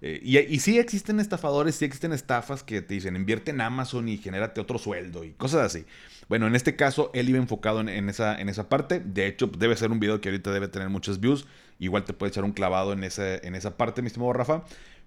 eh, 0.05 0.19
y, 0.49 0.59
sí 0.59 0.79
existen 0.79 1.21
estafadores, 1.21 1.75
sí 1.75 1.85
existen 1.85 2.11
estafas 2.11 2.61
que 2.61 2.81
te 2.81 2.93
dicen 2.93 3.15
invierte 3.15 3.51
en 3.51 3.61
Amazon 3.61 4.09
y 4.09 4.17
genérate 4.17 4.59
otro 4.59 4.77
sueldo 4.77 5.23
y 5.23 5.31
cosas 5.31 5.61
así. 5.61 5.85
Bueno, 6.27 6.45
en 6.45 6.55
este 6.55 6.75
caso 6.75 7.09
él 7.13 7.29
iba 7.29 7.37
enfocado 7.37 7.79
en, 7.79 8.09
esa, 8.09 8.39
en 8.39 8.49
esa 8.49 8.67
parte. 8.67 8.99
De 8.99 9.27
hecho, 9.27 9.47
debe 9.47 9.77
ser 9.77 9.91
un 9.91 10.01
video 10.01 10.19
que 10.19 10.27
ahorita 10.27 10.51
debe 10.51 10.67
tener 10.67 10.89
muchos 10.89 11.21
views. 11.21 11.47
Igual 11.79 12.05
te 12.05 12.13
puede 12.13 12.29
echar 12.29 12.43
un 12.43 12.51
clavado 12.51 12.93
en, 12.93 13.03
ese, 13.03 13.45
en 13.45 13.55
esa 13.55 13.77
parte, 13.77 14.01
mi 14.01 14.07
estimado 14.07 14.33
Rafa. 14.33 14.63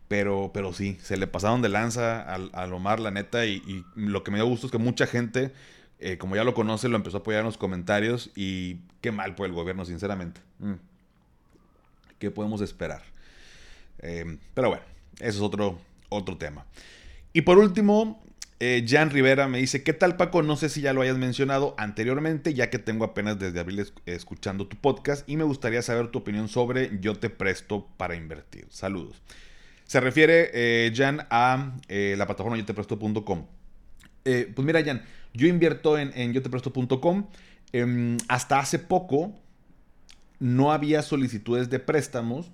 Pero, 0.08 0.50
pero 0.54 0.72
sí, 0.72 0.98
se 1.02 1.16
le 1.16 1.26
pasaron 1.26 1.62
de 1.62 1.68
lanza 1.68 2.22
al, 2.22 2.72
Omar, 2.72 3.00
la 3.00 3.10
neta. 3.10 3.44
Y, 3.46 3.84
lo 3.94 4.22
que 4.22 4.30
me 4.30 4.38
da 4.38 4.44
gusto 4.44 4.66
es 4.66 4.72
que 4.72 4.78
mucha 4.78 5.06
gente, 5.06 5.52
eh, 5.98 6.18
como 6.18 6.36
ya 6.36 6.44
lo 6.44 6.54
conoce, 6.54 6.88
lo 6.88 6.96
empezó 6.96 7.18
a 7.18 7.20
apoyar 7.20 7.40
en 7.40 7.46
los 7.46 7.58
comentarios. 7.58 8.30
Y 8.36 8.76
qué 9.00 9.10
mal 9.10 9.34
por 9.34 9.46
el 9.46 9.52
gobierno, 9.52 9.84
sinceramente. 9.84 10.40
Mm. 10.58 10.74
¿Qué 12.18 12.30
podemos 12.30 12.60
esperar? 12.60 13.02
Em, 13.98 14.38
pero 14.54 14.68
bueno, 14.68 14.84
eso 15.18 15.38
es 15.38 15.40
otro, 15.40 15.78
otro 16.08 16.36
tema. 16.36 16.66
Y 17.32 17.42
por 17.42 17.58
último, 17.58 18.22
eh, 18.58 18.84
Jan 18.88 19.10
Rivera 19.10 19.48
me 19.48 19.58
dice, 19.58 19.82
¿qué 19.82 19.92
tal 19.92 20.16
Paco? 20.16 20.42
No 20.42 20.56
sé 20.56 20.68
si 20.68 20.80
ya 20.80 20.92
lo 20.92 21.02
hayas 21.02 21.18
mencionado 21.18 21.74
anteriormente, 21.78 22.54
ya 22.54 22.70
que 22.70 22.78
tengo 22.78 23.04
apenas 23.04 23.38
desde 23.38 23.60
abril 23.60 23.86
escuchando 24.06 24.66
tu 24.66 24.76
podcast 24.76 25.28
y 25.28 25.36
me 25.36 25.44
gustaría 25.44 25.82
saber 25.82 26.08
tu 26.08 26.18
opinión 26.18 26.48
sobre 26.48 26.98
Yo 27.00 27.14
te 27.14 27.28
presto 27.28 27.86
para 27.96 28.14
invertir. 28.14 28.66
Saludos. 28.70 29.22
Se 29.84 30.00
refiere, 30.00 30.50
eh, 30.54 30.92
Jan, 30.94 31.26
a 31.30 31.74
eh, 31.88 32.14
la 32.16 32.26
plataforma 32.26 32.56
yotepresto.com. 32.56 33.46
pues 34.24 34.58
mira, 34.58 34.82
Jan, 34.82 35.02
yo 35.34 35.46
invierto 35.46 35.98
en, 35.98 36.12
en 36.14 36.32
yotepresto.com. 36.32 37.26
Em, 37.72 38.16
hasta 38.28 38.58
hace 38.58 38.78
poco 38.78 39.34
no 40.38 40.72
había 40.72 41.02
solicitudes 41.02 41.68
de 41.70 41.78
préstamos 41.78 42.50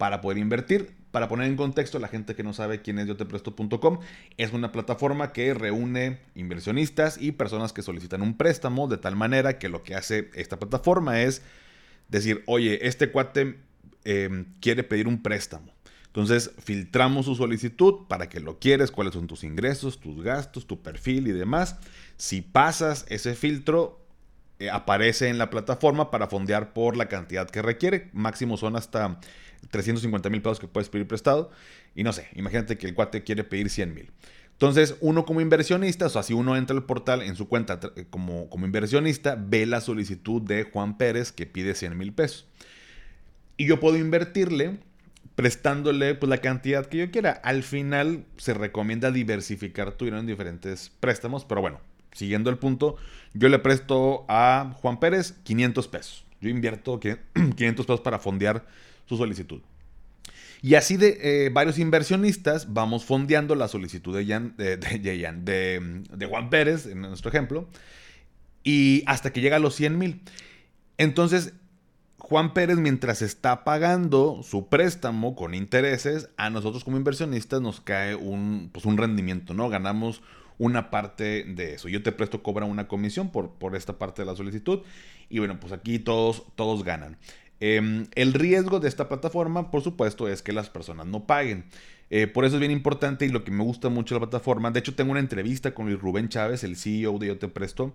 para 0.00 0.22
poder 0.22 0.38
invertir. 0.38 0.94
Para 1.10 1.28
poner 1.28 1.46
en 1.46 1.56
contexto 1.56 1.98
la 1.98 2.08
gente 2.08 2.34
que 2.34 2.42
no 2.42 2.54
sabe 2.54 2.80
quién 2.80 2.98
es 2.98 3.06
yotepresto.com, 3.06 3.98
es 4.38 4.52
una 4.54 4.72
plataforma 4.72 5.32
que 5.32 5.52
reúne 5.52 6.20
inversionistas 6.34 7.20
y 7.20 7.32
personas 7.32 7.74
que 7.74 7.82
solicitan 7.82 8.22
un 8.22 8.34
préstamo 8.34 8.88
de 8.88 8.96
tal 8.96 9.14
manera 9.14 9.58
que 9.58 9.68
lo 9.68 9.82
que 9.82 9.94
hace 9.94 10.30
esta 10.32 10.58
plataforma 10.58 11.20
es 11.20 11.42
decir, 12.08 12.42
oye, 12.46 12.86
este 12.86 13.10
cuate 13.10 13.58
em, 14.04 14.46
quiere 14.60 14.84
pedir 14.84 15.06
un 15.06 15.22
préstamo. 15.22 15.70
Entonces 16.06 16.50
filtramos 16.64 17.26
su 17.26 17.34
solicitud 17.34 18.06
para 18.08 18.30
que 18.30 18.40
lo 18.40 18.58
quieres, 18.58 18.90
cuáles 18.90 19.12
son 19.12 19.26
tus 19.26 19.44
ingresos, 19.44 20.00
tus 20.00 20.22
gastos, 20.22 20.66
tu 20.66 20.80
perfil 20.80 21.28
y 21.28 21.32
demás. 21.32 21.76
Si 22.16 22.40
pasas 22.40 23.04
ese 23.10 23.34
filtro, 23.34 23.99
eh, 24.60 24.70
aparece 24.70 25.28
en 25.28 25.38
la 25.38 25.50
plataforma 25.50 26.10
para 26.10 26.28
fondear 26.28 26.72
por 26.72 26.96
la 26.96 27.06
cantidad 27.06 27.48
que 27.48 27.62
requiere. 27.62 28.10
Máximo 28.12 28.56
son 28.56 28.76
hasta 28.76 29.18
350 29.70 30.28
mil 30.30 30.42
pesos 30.42 30.60
que 30.60 30.68
puedes 30.68 30.88
pedir 30.90 31.08
prestado. 31.08 31.50
Y 31.94 32.04
no 32.04 32.12
sé, 32.12 32.28
imagínate 32.34 32.78
que 32.78 32.86
el 32.86 32.94
cuate 32.94 33.24
quiere 33.24 33.42
pedir 33.42 33.70
100 33.70 33.94
mil. 33.94 34.12
Entonces, 34.52 34.96
uno 35.00 35.24
como 35.24 35.40
inversionista, 35.40 36.06
o 36.06 36.08
sea, 36.10 36.36
uno 36.36 36.54
entra 36.56 36.76
al 36.76 36.84
portal 36.84 37.22
en 37.22 37.34
su 37.34 37.48
cuenta 37.48 37.80
eh, 37.96 38.04
como, 38.10 38.50
como 38.50 38.66
inversionista, 38.66 39.34
ve 39.34 39.64
la 39.64 39.80
solicitud 39.80 40.42
de 40.42 40.64
Juan 40.64 40.98
Pérez 40.98 41.32
que 41.32 41.46
pide 41.46 41.74
100 41.74 41.96
mil 41.96 42.12
pesos. 42.12 42.46
Y 43.56 43.66
yo 43.66 43.80
puedo 43.80 43.96
invertirle 43.96 44.78
prestándole 45.36 46.14
pues, 46.14 46.28
la 46.28 46.38
cantidad 46.38 46.84
que 46.84 46.98
yo 46.98 47.10
quiera. 47.10 47.30
Al 47.30 47.62
final 47.62 48.26
se 48.36 48.52
recomienda 48.52 49.10
diversificar 49.10 49.92
tu 49.92 50.06
en 50.06 50.26
diferentes 50.26 50.92
préstamos, 51.00 51.46
pero 51.46 51.62
bueno, 51.62 51.80
siguiendo 52.12 52.50
el 52.50 52.58
punto, 52.58 52.96
yo 53.34 53.48
le 53.48 53.58
presto 53.58 54.24
a 54.28 54.74
Juan 54.80 54.98
Pérez 54.98 55.34
500 55.44 55.88
pesos. 55.88 56.24
Yo 56.40 56.48
invierto 56.48 56.98
500 57.00 57.86
pesos 57.86 58.00
para 58.00 58.18
fondear 58.18 58.66
su 59.06 59.16
solicitud. 59.16 59.60
Y 60.62 60.74
así 60.74 60.96
de 60.96 61.18
eh, 61.22 61.50
varios 61.50 61.78
inversionistas 61.78 62.72
vamos 62.72 63.04
fondeando 63.04 63.54
la 63.54 63.68
solicitud 63.68 64.16
de, 64.16 64.24
Juan 66.28 66.50
Pérez, 66.50 66.86
en 66.86 67.00
nuestro 67.00 67.30
ejemplo, 67.30 67.68
y 68.62 69.02
hasta 69.06 69.32
que 69.32 69.40
llega 69.40 69.56
a 69.56 69.60
los 69.60 69.74
100 69.74 69.98
mil. 69.98 70.20
Entonces, 70.98 71.54
Juan 72.18 72.52
Pérez, 72.52 72.76
mientras 72.76 73.22
está 73.22 73.64
pagando 73.64 74.42
su 74.42 74.68
préstamo 74.68 75.34
con 75.34 75.54
intereses, 75.54 76.28
a 76.36 76.50
nosotros 76.50 76.84
como 76.84 76.98
inversionistas 76.98 77.62
nos 77.62 77.80
cae 77.80 78.14
un, 78.14 78.68
pues 78.70 78.84
un 78.84 78.98
rendimiento, 78.98 79.54
¿no? 79.54 79.70
Ganamos 79.70 80.20
una 80.60 80.90
parte 80.90 81.44
de 81.44 81.74
eso. 81.74 81.88
Yo 81.88 82.02
te 82.02 82.12
presto, 82.12 82.42
cobra 82.42 82.66
una 82.66 82.86
comisión 82.86 83.30
por, 83.30 83.52
por 83.54 83.74
esta 83.74 83.98
parte 83.98 84.22
de 84.22 84.26
la 84.26 84.36
solicitud. 84.36 84.80
Y 85.30 85.38
bueno, 85.38 85.58
pues 85.58 85.72
aquí 85.72 85.98
todos, 85.98 86.44
todos 86.54 86.84
ganan. 86.84 87.16
Em, 87.60 88.06
el 88.14 88.34
riesgo 88.34 88.78
de 88.78 88.88
esta 88.88 89.08
plataforma, 89.08 89.70
por 89.70 89.82
supuesto, 89.82 90.28
es 90.28 90.42
que 90.42 90.52
las 90.52 90.68
personas 90.68 91.06
no 91.06 91.24
paguen. 91.26 91.64
Eh, 92.10 92.26
por 92.26 92.44
eso 92.44 92.56
es 92.56 92.60
bien 92.60 92.72
importante 92.72 93.24
y 93.24 93.30
lo 93.30 93.42
que 93.42 93.50
me 93.50 93.64
gusta 93.64 93.88
mucho 93.88 94.14
la 94.14 94.20
plataforma. 94.20 94.70
De 94.70 94.80
hecho, 94.80 94.94
tengo 94.94 95.12
una 95.12 95.20
entrevista 95.20 95.72
con 95.72 95.86
Luis 95.86 95.98
Rubén 95.98 96.28
Chávez, 96.28 96.62
el 96.62 96.76
CEO 96.76 97.18
de 97.18 97.28
Yo 97.28 97.38
Te 97.38 97.48
Presto. 97.48 97.94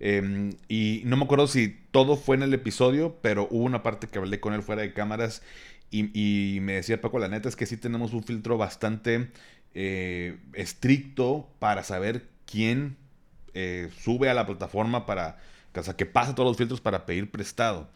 Em, 0.00 0.52
y 0.68 1.02
no 1.04 1.18
me 1.18 1.24
acuerdo 1.24 1.46
si 1.46 1.76
todo 1.90 2.16
fue 2.16 2.36
en 2.36 2.44
el 2.44 2.54
episodio, 2.54 3.18
pero 3.20 3.46
hubo 3.50 3.64
una 3.64 3.82
parte 3.82 4.06
que 4.06 4.18
hablé 4.18 4.40
con 4.40 4.54
él 4.54 4.62
fuera 4.62 4.80
de 4.82 4.94
cámaras 4.94 5.42
y, 5.90 6.58
me 6.62 6.74
decía, 6.74 7.00
Paco, 7.00 7.18
la 7.18 7.28
neta 7.28 7.48
es 7.48 7.56
que 7.56 7.64
sí 7.64 7.76
tenemos 7.76 8.12
un 8.12 8.22
filtro 8.22 8.58
bastante 8.58 9.30
eh, 9.78 10.38
estricto 10.54 11.50
para 11.58 11.82
saber 11.82 12.26
quién 12.46 12.96
eh, 13.52 13.90
sube 14.00 14.30
a 14.30 14.34
la 14.34 14.46
plataforma 14.46 15.04
para, 15.04 15.36
o 15.74 15.82
sea, 15.82 15.94
que 15.94 16.06
pasa 16.06 16.34
todos 16.34 16.48
los 16.48 16.56
filtros 16.56 16.80
para 16.80 17.04
pedir 17.04 17.30
prestado. 17.30 17.86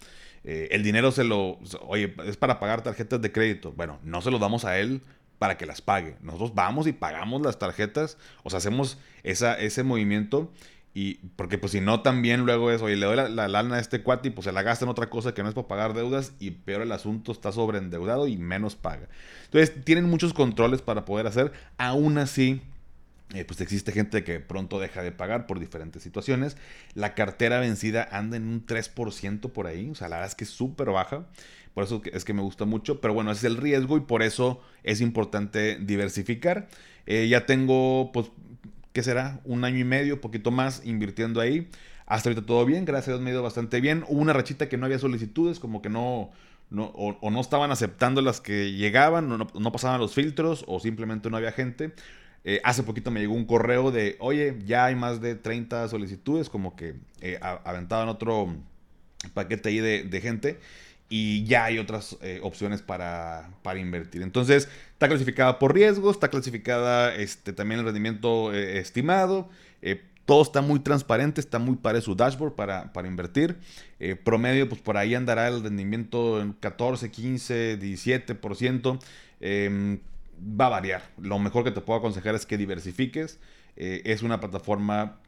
Eh, 0.44 0.68
el 0.72 0.82
dinero 0.82 1.10
se 1.10 1.24
lo, 1.24 1.58
oye, 1.86 2.14
es 2.26 2.36
para 2.36 2.60
pagar 2.60 2.82
tarjetas 2.82 3.22
de 3.22 3.32
crédito. 3.32 3.72
Bueno, 3.72 3.98
no 4.04 4.20
se 4.20 4.30
lo 4.30 4.38
damos 4.38 4.66
a 4.66 4.78
él 4.78 5.00
para 5.38 5.56
que 5.56 5.64
las 5.64 5.80
pague. 5.80 6.16
Nosotros 6.20 6.54
vamos 6.54 6.86
y 6.86 6.92
pagamos 6.92 7.40
las 7.40 7.58
tarjetas, 7.58 8.18
o 8.42 8.50
sea, 8.50 8.58
hacemos 8.58 8.98
esa, 9.22 9.58
ese 9.58 9.82
movimiento. 9.82 10.52
Y 10.92 11.14
porque 11.36 11.56
pues 11.56 11.72
si 11.72 11.80
no 11.80 12.02
también 12.02 12.44
luego 12.44 12.70
es, 12.72 12.82
oye, 12.82 12.96
le 12.96 13.06
doy 13.06 13.16
la, 13.16 13.48
lana 13.48 13.76
a 13.76 13.78
este 13.78 14.02
cuate 14.02 14.28
y 14.28 14.30
pues 14.32 14.46
se 14.46 14.52
la 14.52 14.62
gasta 14.62 14.84
en 14.84 14.90
otra 14.90 15.08
cosa 15.08 15.32
que 15.34 15.42
no 15.42 15.48
es 15.48 15.54
para 15.54 15.68
pagar 15.68 15.94
deudas 15.94 16.32
y 16.40 16.50
peor 16.50 16.82
el 16.82 16.90
asunto 16.90 17.30
está 17.30 17.52
sobreendeudado 17.52 18.26
y 18.26 18.36
menos 18.36 18.74
paga. 18.74 19.08
Entonces 19.44 19.84
tienen 19.84 20.04
muchos 20.04 20.34
controles 20.34 20.82
para 20.82 21.04
poder 21.04 21.28
hacer. 21.28 21.52
Aún 21.78 22.18
así, 22.18 22.60
eh, 23.34 23.44
pues 23.44 23.60
existe 23.60 23.92
gente 23.92 24.24
que 24.24 24.40
pronto 24.40 24.80
deja 24.80 25.02
de 25.02 25.12
pagar 25.12 25.46
por 25.46 25.60
diferentes 25.60 26.02
situaciones. 26.02 26.56
La 26.94 27.14
cartera 27.14 27.60
vencida 27.60 28.08
anda 28.10 28.36
en 28.36 28.48
un 28.48 28.66
3% 28.66 29.52
por 29.52 29.68
ahí, 29.68 29.90
o 29.90 29.94
sea, 29.94 30.08
la 30.08 30.16
verdad 30.16 30.30
es 30.30 30.34
que 30.34 30.44
es 30.44 30.50
súper 30.50 30.90
baja. 30.90 31.26
Por 31.74 31.84
eso 31.84 32.02
es 32.12 32.24
que 32.24 32.32
me 32.32 32.42
gusta 32.42 32.64
mucho, 32.64 33.00
pero 33.00 33.14
bueno, 33.14 33.30
ese 33.30 33.46
es 33.46 33.52
el 33.52 33.56
riesgo 33.56 33.96
y 33.96 34.00
por 34.00 34.22
eso 34.24 34.60
es 34.82 35.00
importante 35.00 35.78
diversificar. 35.78 36.66
Eh, 37.06 37.28
ya 37.28 37.46
tengo, 37.46 38.10
pues, 38.12 38.26
¿qué 38.92 39.02
será? 39.02 39.40
Un 39.44 39.64
año 39.64 39.78
y 39.78 39.84
medio, 39.84 40.20
poquito 40.20 40.50
más 40.50 40.82
invirtiendo 40.84 41.40
ahí. 41.40 41.68
Hasta 42.06 42.28
ahorita 42.28 42.44
todo 42.44 42.64
bien, 42.66 42.84
gracias 42.84 43.08
a 43.08 43.10
Dios 43.12 43.20
me 43.22 43.30
ha 43.30 43.34
ido 43.34 43.42
bastante 43.42 43.80
bien. 43.80 44.04
Hubo 44.08 44.20
una 44.20 44.32
rachita 44.32 44.68
que 44.68 44.76
no 44.76 44.86
había 44.86 44.98
solicitudes, 44.98 45.60
como 45.60 45.80
que 45.80 45.88
no, 45.88 46.30
no 46.70 46.86
o, 46.86 47.30
no 47.30 47.40
estaban 47.40 47.70
aceptando 47.70 48.20
las 48.22 48.40
que 48.40 48.72
llegaban, 48.72 49.28
no, 49.28 49.38
no 49.38 49.72
pasaban 49.72 50.00
los 50.00 50.14
filtros 50.14 50.64
o 50.66 50.80
simplemente 50.80 51.30
no 51.30 51.36
había 51.36 51.52
gente. 51.52 51.92
Eh, 52.42 52.60
hace 52.64 52.82
poquito 52.82 53.10
me 53.10 53.20
llegó 53.20 53.34
un 53.34 53.44
correo 53.44 53.90
de, 53.90 54.16
oye, 54.18 54.56
ya 54.64 54.86
hay 54.86 54.94
más 54.94 55.20
de 55.20 55.34
30 55.34 55.88
solicitudes, 55.88 56.48
como 56.48 56.74
que 56.74 56.94
eh, 57.20 57.38
aventaban 57.40 58.08
otro 58.08 58.56
paquete 59.34 59.68
ahí 59.68 59.78
de, 59.78 60.20
gente. 60.20 60.58
y 61.10 61.44
ya 61.44 61.64
hay 61.64 61.78
otras 61.78 62.16
eh, 62.22 62.40
opciones 62.42 62.82
para, 62.82 63.50
para, 63.62 63.80
invertir. 63.80 64.22
Entonces, 64.22 64.68
está 65.00 65.08
clasificada 65.08 65.58
por 65.58 65.72
riesgos, 65.72 66.16
está 66.16 66.28
clasificada 66.28 67.14
este, 67.14 67.54
también 67.54 67.80
el 67.80 67.86
rendimiento 67.86 68.52
eh, 68.52 68.78
estimado. 68.80 69.48
Eh, 69.80 70.04
todo 70.26 70.42
está 70.42 70.60
muy 70.60 70.78
transparente, 70.80 71.40
está 71.40 71.58
muy 71.58 71.76
para 71.76 72.02
su 72.02 72.14
dashboard 72.14 72.52
para, 72.52 72.92
para 72.92 73.08
invertir. 73.08 73.56
promedio, 74.24 74.68
pues 74.68 74.82
por 74.82 74.98
ahí 74.98 75.14
andará 75.14 75.48
el 75.48 75.62
rendimiento 75.62 76.42
en 76.42 76.52
14, 76.52 77.10
15, 77.10 77.78
17%. 77.80 79.00
va 80.60 80.66
a 80.66 80.68
variar. 80.68 81.02
Lo 81.18 81.38
mejor 81.38 81.64
que 81.64 81.70
te 81.70 81.80
puedo 81.80 81.98
aconsejar 81.98 82.34
es 82.34 82.44
que 82.44 82.58
diversifiques. 82.58 83.40
es 83.76 84.22
una 84.22 84.38
plataforma 84.38 85.18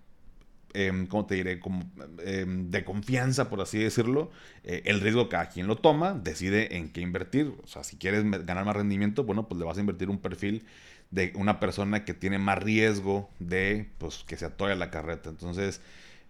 Em, 0.74 1.06
¿cómo 1.06 1.26
te 1.26 1.34
diré? 1.34 1.60
Como, 1.60 1.82
em, 2.24 2.70
de 2.70 2.84
confianza, 2.84 3.50
por 3.50 3.60
así 3.60 3.78
decirlo. 3.78 4.30
Eh, 4.64 4.82
el 4.86 5.00
riesgo 5.00 5.28
cada 5.28 5.48
quien 5.48 5.66
lo 5.66 5.76
toma, 5.76 6.14
decide 6.14 6.76
en 6.76 6.90
qué 6.90 7.00
invertir. 7.00 7.54
O 7.62 7.66
sea, 7.66 7.84
si 7.84 7.96
quieres 7.96 8.24
ganar 8.46 8.64
más 8.64 8.76
rendimiento, 8.76 9.24
bueno, 9.24 9.48
pues 9.48 9.58
le 9.58 9.64
vas 9.64 9.76
a 9.76 9.80
invertir 9.80 10.10
un 10.10 10.18
perfil 10.18 10.64
de 11.10 11.32
una 11.36 11.60
persona 11.60 12.04
que 12.04 12.14
tiene 12.14 12.38
más 12.38 12.62
riesgo 12.62 13.30
de 13.38 13.90
pues, 13.98 14.24
que 14.26 14.36
se 14.36 14.46
atore 14.46 14.76
la 14.76 14.90
carreta. 14.90 15.30
Entonces, 15.30 15.80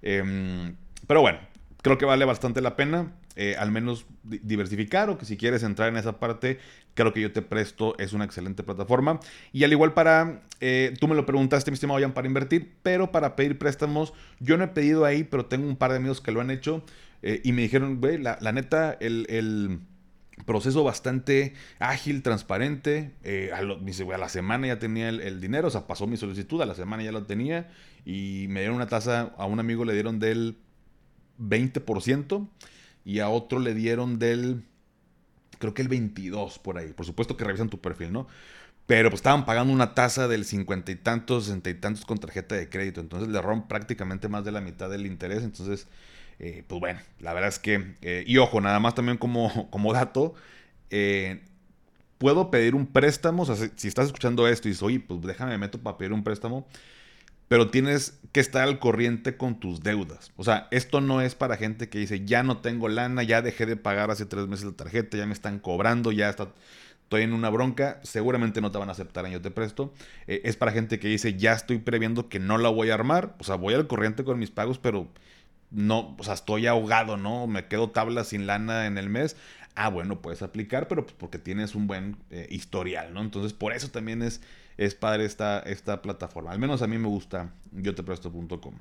em, 0.03 0.77
pero 1.07 1.21
bueno, 1.21 1.39
creo 1.83 1.99
que 1.99 2.05
vale 2.05 2.25
bastante 2.25 2.61
la 2.61 2.77
pena. 2.77 3.13
Eh, 3.35 3.57
al 3.59 3.71
menos 3.71 4.05
diversificar 4.25 5.09
o 5.09 5.17
que 5.17 5.25
si 5.25 5.39
quieres 5.39 5.63
entrar 5.63 5.89
en 5.89 5.97
esa 5.97 6.19
parte, 6.19 6.59
creo 6.95 7.15
que 7.15 7.23
yo 7.23 7.33
te 7.33 7.41
presto, 7.41 7.97
es 7.99 8.13
una 8.13 8.25
excelente 8.25 8.63
plataforma. 8.63 9.21
Y 9.53 9.65
al 9.65 9.73
igual 9.73 9.95
para, 9.95 10.43
eh, 10.61 10.95
tú 11.01 11.09
me 11.09 11.15
lo 11.15 11.25
preguntaste, 11.25 11.71
mi 11.71 11.77
estimado 11.77 11.99
Jan, 11.99 12.13
para 12.13 12.27
invertir, 12.27 12.75
pero 12.83 13.11
para 13.11 13.35
pedir 13.35 13.59
préstamos, 13.59 14.13
yo 14.39 14.59
no 14.59 14.65
he 14.65 14.69
pedido 14.69 15.07
ahí, 15.07 15.25
pero 15.25 15.47
tengo 15.47 15.67
un 15.67 15.77
par 15.77 15.93
de 15.93 15.97
amigos 15.97 16.21
que 16.21 16.31
lo 16.31 16.43
han 16.43 16.51
hecho 16.51 16.85
eh, 17.23 17.41
y 17.43 17.53
me 17.53 17.63
dijeron, 17.63 18.01
güey, 18.01 18.19
la, 18.19 18.37
neta, 18.53 18.99
el, 19.01 19.81
proceso 20.45 20.83
bastante 20.83 21.55
ágil, 21.79 22.23
transparente. 22.23 23.13
a, 23.55 23.63
la 24.19 24.29
semana 24.29 24.67
ya 24.67 24.79
tenía 24.79 25.09
el, 25.09 25.21
el, 25.21 25.41
dinero, 25.41 25.69
o 25.69 25.71
sea, 25.71 25.87
pasó 25.87 26.07
mi 26.07 26.19
solicitud, 26.19 26.61
a 26.61 26.67
la 26.67 26.75
semana 26.75 27.03
ya 27.03 27.13
lo 27.13 27.25
tenía 27.25 27.71
y 28.05 28.47
me 28.49 28.61
dieron 28.61 28.77
una 28.77 28.89
tasa, 28.89 29.33
a 29.39 29.47
un 29.47 29.61
amigo 29.61 29.85
le 29.85 29.95
dieron 29.95 30.19
del 30.19 30.59
20% 31.39 32.49
y 33.05 33.21
a 33.21 33.29
otro 33.29 33.59
le 33.59 33.75
dieron 33.75 34.19
del, 34.19 34.63
creo 35.59 35.75
que 35.75 35.83
el 35.83 35.89
22 35.89 36.59
por 36.59 36.79
ahí. 36.79 36.93
Por 36.93 37.07
supuesto 37.07 37.37
que 37.37 37.45
revisan 37.45 37.69
tu 37.69 37.81
perfil, 37.81 38.13
¿no? 38.13 38.27
Pero 38.87 39.11
pues 39.11 39.21
estaban 39.21 39.45
pagando 39.47 39.73
una 39.73 39.95
tasa 39.95 40.29
del 40.29 40.45
cincuenta 40.45 40.91
y 40.93 40.97
tantos, 40.97 41.45
sesenta 41.45 41.71
y 41.71 41.75
tantos 41.75 42.05
con 42.05 42.19
tarjeta 42.19 42.55
de 42.57 42.69
crédito. 42.69 43.01
Entonces 43.01 43.29
le 43.29 43.41
rompen 43.41 43.69
prácticamente 43.69 44.29
más 44.29 44.45
de 44.45 44.53
la 44.53 44.61
mitad 44.61 44.91
del 44.91 45.07
interés. 45.07 45.43
Entonces, 45.45 45.87
eh, 46.39 46.65
pues 46.67 46.81
bueno, 46.81 47.01
la 47.21 47.33
verdad 47.33 47.49
es 47.49 47.59
que, 47.59 47.95
eh, 48.03 48.25
y 48.27 48.39
ojo, 48.39 48.61
nada 48.61 48.81
más 48.81 48.95
también 48.95 49.19
como, 49.19 49.69
como 49.71 49.93
dato, 49.93 50.35
eh, 50.91 51.41
puedo 52.19 52.51
pedir 52.51 52.75
un 52.75 52.87
préstamo. 52.87 53.45
O 53.45 53.47
sea, 53.47 53.57
si, 53.57 53.71
si, 53.77 53.89
estás 53.89 54.07
escuchando 54.07 54.49
esto 54.49 54.69
y 54.69 54.73
dices, 54.73 54.83
oye, 54.83 55.01
pues 55.01 55.21
déjame 55.23 55.57
meto 55.59 55.79
para 55.81 55.97
pedir 55.97 56.13
un 56.13 56.25
préstamo 56.25 56.67
pero 57.53 57.69
tienes 57.69 58.19
que 58.33 58.41
estar 58.41 58.63
al 58.63 58.79
corriente 58.79 59.37
con 59.37 59.61
tus 59.61 59.83
deudas. 59.83 60.33
O 60.37 60.43
sea, 60.43 60.69
esto 60.71 61.03
no 61.03 61.21
es 61.21 61.35
para 61.35 61.59
gente 61.59 61.91
que 61.91 61.99
dice, 61.99 62.25
ya 62.25 62.43
no 62.43 62.63
tengo 62.63 62.89
lana, 62.89 63.25
ya 63.25 63.43
dejé 63.43 63.67
de 63.67 63.77
pagar 63.77 64.11
hace 64.11 64.25
tres 64.25 64.49
meses 64.49 64.65
la 64.65 64.73
tarjeta, 64.73 65.19
ya 65.19 65.27
me 65.27 65.35
están 65.35 65.59
cobrando, 65.59 66.13
ya 66.13 66.31
está, 66.31 66.49
estoy 67.03 67.25
en 67.25 67.35
una 67.35 67.51
bronca, 67.51 68.01
seguramente 68.05 68.63
no 68.63 68.71
te 68.71 68.79
van 68.79 68.89
a 68.89 68.93
aceptar 68.93 69.27
en 69.27 69.33
yo 69.33 69.43
te 69.43 69.51
presto. 69.51 69.93
Eh, 70.27 70.41
es 70.45 70.57
para 70.57 70.73
gente 70.73 70.99
que 70.99 71.09
dice, 71.09 71.37
ya 71.37 71.53
estoy 71.53 71.77
previendo 71.77 72.31
que 72.31 72.39
no 72.39 72.57
la 72.57 72.71
voy 72.71 72.89
a 72.89 72.95
armar, 72.95 73.37
o 73.39 73.45
sea, 73.45 73.57
voy 73.57 73.75
al 73.75 73.87
corriente 73.87 74.25
con 74.25 74.39
mis 74.39 74.51
pagos, 74.51 74.79
pero 74.79 75.09
no, 75.71 76.17
o 76.19 76.25
sea, 76.25 76.33
estoy 76.33 76.67
ahogado, 76.67 77.19
¿no? 77.19 77.47
Me 77.49 77.67
quedo 77.67 77.91
tabla 77.91 78.25
sin 78.25 78.47
lana 78.47 78.87
en 78.87 78.97
el 78.97 79.11
mes. 79.11 79.37
Ah, 79.75 79.91
bueno, 79.91 80.23
puedes 80.23 80.41
aplicar, 80.41 80.89
pero 80.89 81.05
pues 81.05 81.15
porque 81.19 81.39
tienes 81.39 81.75
un 81.75 81.87
buen 81.87 82.17
eh, 82.31 82.47
historial, 82.49 83.13
¿no? 83.13 83.21
Entonces, 83.21 83.53
por 83.53 83.75
eso 83.75 83.91
también 83.91 84.23
es 84.23 84.41
es 84.77 84.95
padre 84.95 85.25
esta, 85.25 85.61
esta 85.61 86.03
plataforma. 86.03 86.53
Al 86.53 86.59
menos 86.59 86.83
a 86.83 86.87
mí 86.87 86.99
me 86.99 87.09
gusta 87.09 87.53
yotepresto.com. 87.73 88.75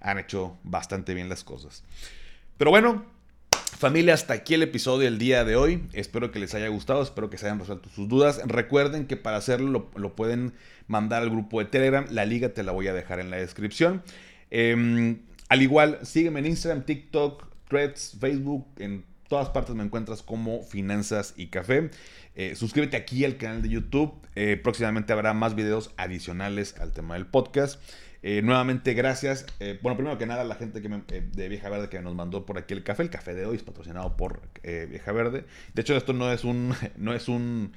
Han 0.00 0.18
hecho 0.18 0.58
bastante 0.62 1.14
bien 1.14 1.28
las 1.28 1.44
cosas. 1.44 1.84
Pero 2.56 2.70
bueno, 2.70 3.04
familia, 3.78 4.14
hasta 4.14 4.34
aquí 4.34 4.54
el 4.54 4.62
episodio 4.62 5.04
del 5.04 5.18
día 5.18 5.44
de 5.44 5.56
hoy. 5.56 5.88
Espero 5.92 6.30
que 6.30 6.38
les 6.38 6.54
haya 6.54 6.68
gustado, 6.68 7.02
espero 7.02 7.30
que 7.30 7.38
se 7.38 7.46
hayan 7.46 7.58
resuelto 7.58 7.88
sus 7.88 8.08
dudas. 8.08 8.40
Recuerden 8.46 9.06
que 9.06 9.16
para 9.16 9.36
hacerlo 9.36 9.90
lo, 9.94 10.16
pueden 10.16 10.52
mandar 10.86 11.22
al 11.22 11.30
grupo 11.30 11.60
de 11.60 11.66
Telegram. 11.66 12.06
La 12.10 12.24
liga 12.24 12.50
te 12.50 12.62
la 12.62 12.72
voy 12.72 12.88
a 12.88 12.92
dejar 12.92 13.20
en 13.20 13.30
la 13.30 13.36
descripción. 13.36 14.02
Em, 14.50 15.20
al 15.48 15.62
igual, 15.62 15.98
sígueme 16.02 16.40
en 16.40 16.46
Instagram, 16.46 16.84
TikTok, 16.84 17.46
Threads, 17.68 18.16
Facebook, 18.20 18.66
en 18.78 19.04
todas 19.30 19.48
partes 19.48 19.76
me 19.76 19.84
encuentras 19.84 20.22
como 20.22 20.64
Finanzas 20.64 21.34
y 21.36 21.46
Café. 21.46 21.90
Eh, 22.34 22.56
suscríbete 22.56 22.96
aquí 22.96 23.24
al 23.24 23.36
canal 23.36 23.62
de 23.62 23.68
YouTube. 23.68 24.12
Eh, 24.34 24.60
próximamente 24.60 25.12
habrá 25.12 25.32
más 25.34 25.54
videos 25.54 25.94
adicionales 25.96 26.76
al 26.80 26.92
tema 26.92 27.14
del 27.14 27.26
podcast. 27.26 27.80
Eh, 28.22 28.42
nuevamente, 28.42 28.92
gracias. 28.92 29.46
bueno, 29.82 29.96
primero 29.96 30.18
que 30.18 30.26
nada, 30.26 30.42
la 30.42 30.56
gente 30.56 30.82
que 30.82 30.88
de 30.88 31.48
Vieja 31.48 31.70
Verde 31.70 31.88
que 31.88 32.02
nos 32.02 32.16
mandó 32.16 32.44
por 32.44 32.58
aquí 32.58 32.74
el 32.74 32.82
café. 32.82 33.04
El 33.04 33.10
café 33.10 33.32
de 33.32 33.46
hoy 33.46 33.54
es 33.54 33.62
patrocinado 33.62 34.16
por 34.16 34.42
Vieja 34.64 35.12
Verde. 35.12 35.44
De 35.74 35.82
hecho, 35.82 35.96
esto 35.96 36.12
no 36.12 36.32
es 36.32 36.42
un, 36.42 36.74
no 36.96 37.14
es 37.14 37.28
un 37.28 37.72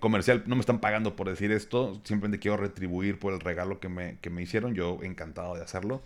comercial. 0.00 0.44
No 0.46 0.56
me 0.56 0.60
están 0.60 0.80
pagando 0.80 1.16
por 1.16 1.28
decir 1.28 1.52
esto. 1.52 2.00
Simplemente 2.02 2.38
quiero 2.38 2.56
retribuir 2.56 3.18
por 3.18 3.34
el 3.34 3.40
regalo 3.40 3.78
que 3.78 3.90
me, 3.90 4.16
que 4.22 4.30
me 4.30 4.40
hicieron. 4.40 4.74
Yo 4.74 5.00
encantado 5.02 5.54
de 5.54 5.60
hacerlo. 5.60 6.02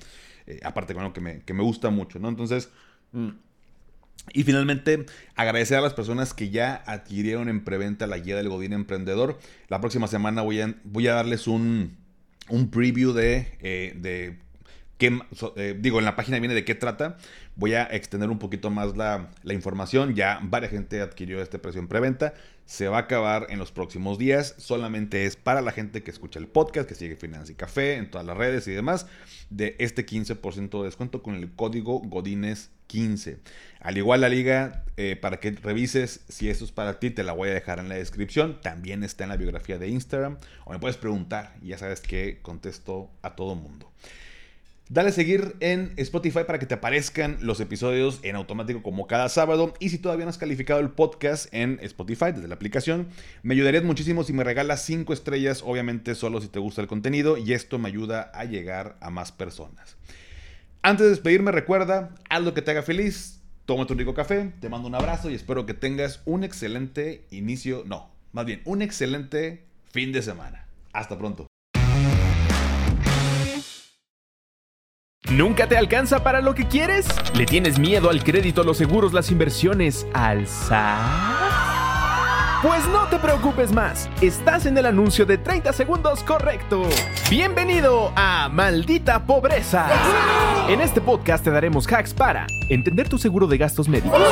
aparte, 0.64 0.92
bueno, 0.92 1.12
que 1.12 1.21
me, 1.21 1.42
que 1.42 1.55
me 1.55 1.62
gusta 1.62 1.90
mucho, 1.90 2.18
¿no? 2.18 2.29
Entonces... 2.29 2.68
Mm, 3.12 3.31
y 4.33 4.45
finalmente, 4.45 5.05
agradecer 5.35 5.79
a 5.79 5.81
las 5.81 5.95
personas 5.95 6.33
que 6.33 6.51
ya 6.51 6.83
adquirieron 6.87 7.49
en 7.49 7.65
preventa 7.65 8.07
la 8.07 8.19
guía 8.19 8.37
del 8.37 8.49
Godín 8.49 8.73
Emprendedor. 8.73 9.39
La 9.69 9.81
próxima 9.81 10.07
semana 10.07 10.43
voy 10.43 10.61
a, 10.61 10.75
voy 10.85 11.09
a 11.09 11.15
darles 11.15 11.47
un, 11.47 11.97
un 12.49 12.71
preview 12.71 13.13
de, 13.13 13.59
eh, 13.61 13.95
de 13.97 14.39
qué, 14.99 15.19
eh, 15.57 15.77
digo, 15.79 15.99
en 15.99 16.05
la 16.05 16.17
página 16.17 16.39
viene 16.39 16.55
de 16.55 16.65
qué 16.65 16.75
trata. 16.75 17.19
Voy 17.57 17.75
a 17.75 17.83
extender 17.85 18.31
un 18.31 18.39
poquito 18.39 18.71
más 18.71 18.97
la, 18.97 19.31
la, 19.43 19.55
información. 19.55 20.15
Ya 20.15 20.39
varias 20.43 20.71
gente 20.71 21.01
adquirió 21.01 21.43
este 21.43 21.59
precio 21.59 21.81
en 21.81 21.89
preventa. 21.89 22.33
Se 22.66 22.88
va 22.88 22.98
a 22.98 23.01
acabar 23.01 23.46
en 23.51 23.59
los 23.59 23.72
próximos 23.72 24.18
días. 24.18 24.55
Solamente 24.59 25.25
es 25.25 25.37
para 25.37 25.61
la 25.61 25.72
gente 25.72 26.03
que 26.03 26.11
escucha 26.11 26.38
el 26.38 26.48
podcast, 26.48 26.88
que 26.88 26.94
sigue 26.94 27.16
Finanza 27.16 27.53
y 27.53 27.55
Café 27.55 27.96
en 27.96 28.11
todas 28.11 28.27
las 28.27 28.37
redes 28.37 28.66
y 28.68 28.72
demás. 28.72 29.07
De 29.51 29.77
este 29.79 30.07
15% 30.07 30.79
de 30.79 30.85
descuento 30.85 31.22
con 31.22 31.35
el 31.35 31.53
código 31.53 31.98
Godines 32.01 32.70
15. 32.87 33.38
Al 33.81 33.96
igual 33.96 34.20
la 34.20 34.29
liga, 34.29 34.85
eh, 34.96 35.16
para 35.16 35.40
que 35.40 35.51
revises 35.51 36.20
si 36.29 36.51
esto 36.51 36.64
es 36.64 36.72
para 36.72 37.01
ti, 37.01 37.11
te 37.11 37.25
la 37.25 37.33
voy 37.33 37.48
a 37.48 37.55
dejar 37.55 37.79
en 37.79 37.88
la 37.88 37.94
descripción. 37.94 38.61
También 38.61 39.03
está 39.03 39.25
en 39.25 39.31
la 39.31 39.37
biografía 39.37 39.79
de 39.79 39.88
Instagram. 39.88 40.38
O 40.64 40.72
me 40.72 40.79
puedes 40.79 40.96
preguntar 40.96 41.55
ya 41.62 41.79
sabes 41.79 42.01
que 42.01 42.40
contesto 42.42 43.11
a 43.22 43.35
todo 43.35 43.55
mundo. 43.55 43.90
Dale 44.92 45.09
a 45.09 45.12
seguir 45.12 45.57
en 45.61 45.94
Spotify 45.96 46.40
para 46.46 46.59
que 46.59 46.66
te 46.66 46.74
aparezcan 46.74 47.38
los 47.40 47.61
episodios 47.61 48.20
en 48.24 48.37
automático 48.37 48.83
como 48.83 49.07
cada 49.07 49.31
sábado. 49.31 49.72
Y 49.81 49.88
si 49.88 49.96
todavía 49.96 50.26
no 50.26 50.28
has 50.28 50.37
calificado 50.37 50.81
el 50.81 50.90
podcast 50.90 51.46
en 51.55 51.78
Spotify 51.81 52.26
desde 52.35 52.46
la 52.46 52.57
aplicación, 52.57 53.09
me 53.42 53.55
ayudarías 53.55 53.85
muchísimo 53.85 54.22
si 54.22 54.35
me 54.35 54.44
regalas 54.44 54.85
5 54.85 55.14
estrellas, 55.14 55.62
obviamente 55.64 56.14
solo 56.14 56.42
si 56.42 56.48
te 56.48 56.59
gusta 56.59 56.83
el 56.83 56.88
contenido 56.88 57.38
y 57.38 57.55
esto 57.55 57.78
me 57.78 57.88
ayuda 57.88 58.31
a 58.35 58.44
llegar 58.44 58.98
a 59.00 59.09
más 59.09 59.33
personas. 59.33 59.96
Antes 60.83 61.05
de 61.05 61.11
despedirme, 61.12 61.52
recuerda, 61.52 62.14
haz 62.28 62.42
lo 62.42 62.52
que 62.52 62.61
te 62.61 62.72
haga 62.72 62.83
feliz, 62.83 63.40
toma 63.64 63.87
tu 63.87 63.94
rico 63.94 64.12
café, 64.12 64.52
te 64.61 64.68
mando 64.68 64.88
un 64.88 64.94
abrazo 64.94 65.31
y 65.31 65.35
espero 65.35 65.64
que 65.64 65.72
tengas 65.72 66.20
un 66.26 66.44
excelente 66.44 67.24
inicio, 67.31 67.83
no, 67.87 68.11
más 68.33 68.44
bien, 68.44 68.61
un 68.66 68.83
excelente 68.83 69.64
fin 69.90 70.12
de 70.12 70.20
semana. 70.20 70.66
Hasta 70.92 71.16
pronto. 71.16 71.52
¿Nunca 75.31 75.67
te 75.69 75.77
alcanza 75.77 76.23
para 76.25 76.41
lo 76.41 76.55
que 76.55 76.67
quieres? 76.67 77.07
¿Le 77.35 77.47
tienes 77.47 77.79
miedo 77.79 78.11
al 78.11 78.25
crédito, 78.25 78.65
los 78.65 78.77
seguros, 78.77 79.13
las 79.13 79.31
inversiones, 79.31 80.07
al 80.13 80.47
pues 82.63 82.87
no 82.87 83.09
te 83.09 83.19
preocupes 83.19 83.73
más, 83.73 84.09
estás 84.21 84.67
en 84.67 84.79
el 84.79 84.87
anuncio 84.87 85.27
de 85.27 85.37
30 85.37 85.73
segundos 85.73 86.23
correcto. 86.23 86.85
Bienvenido 87.29 88.13
a 88.15 88.49
Maldita 88.49 89.27
Pobreza. 89.27 89.89
En 90.69 90.81
este 90.81 91.01
podcast 91.01 91.43
te 91.43 91.51
daremos 91.51 91.89
hacks 91.93 92.15
para 92.15 92.47
entender 92.69 93.09
tu 93.09 93.19
seguro 93.19 93.49
de 93.49 93.59
gastos 93.59 93.89
médicos, 93.89 94.23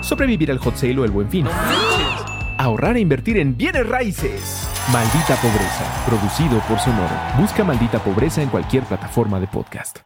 sobrevivir 0.00 0.50
al 0.50 0.60
hot 0.60 0.76
sale 0.76 0.98
o 0.98 1.04
el 1.04 1.10
buen 1.10 1.28
fin, 1.28 1.46
ahorrar 2.62 2.96
e 2.96 3.00
invertir 3.00 3.38
en 3.38 3.56
bienes 3.56 3.86
raíces. 3.88 4.68
Maldita 4.92 5.36
Pobreza, 5.36 6.04
producido 6.06 6.60
por 6.68 6.78
Sonoro. 6.78 7.14
Busca 7.38 7.64
Maldita 7.64 7.98
Pobreza 7.98 8.42
en 8.42 8.48
cualquier 8.48 8.84
plataforma 8.84 9.40
de 9.40 9.46
podcast. 9.46 9.98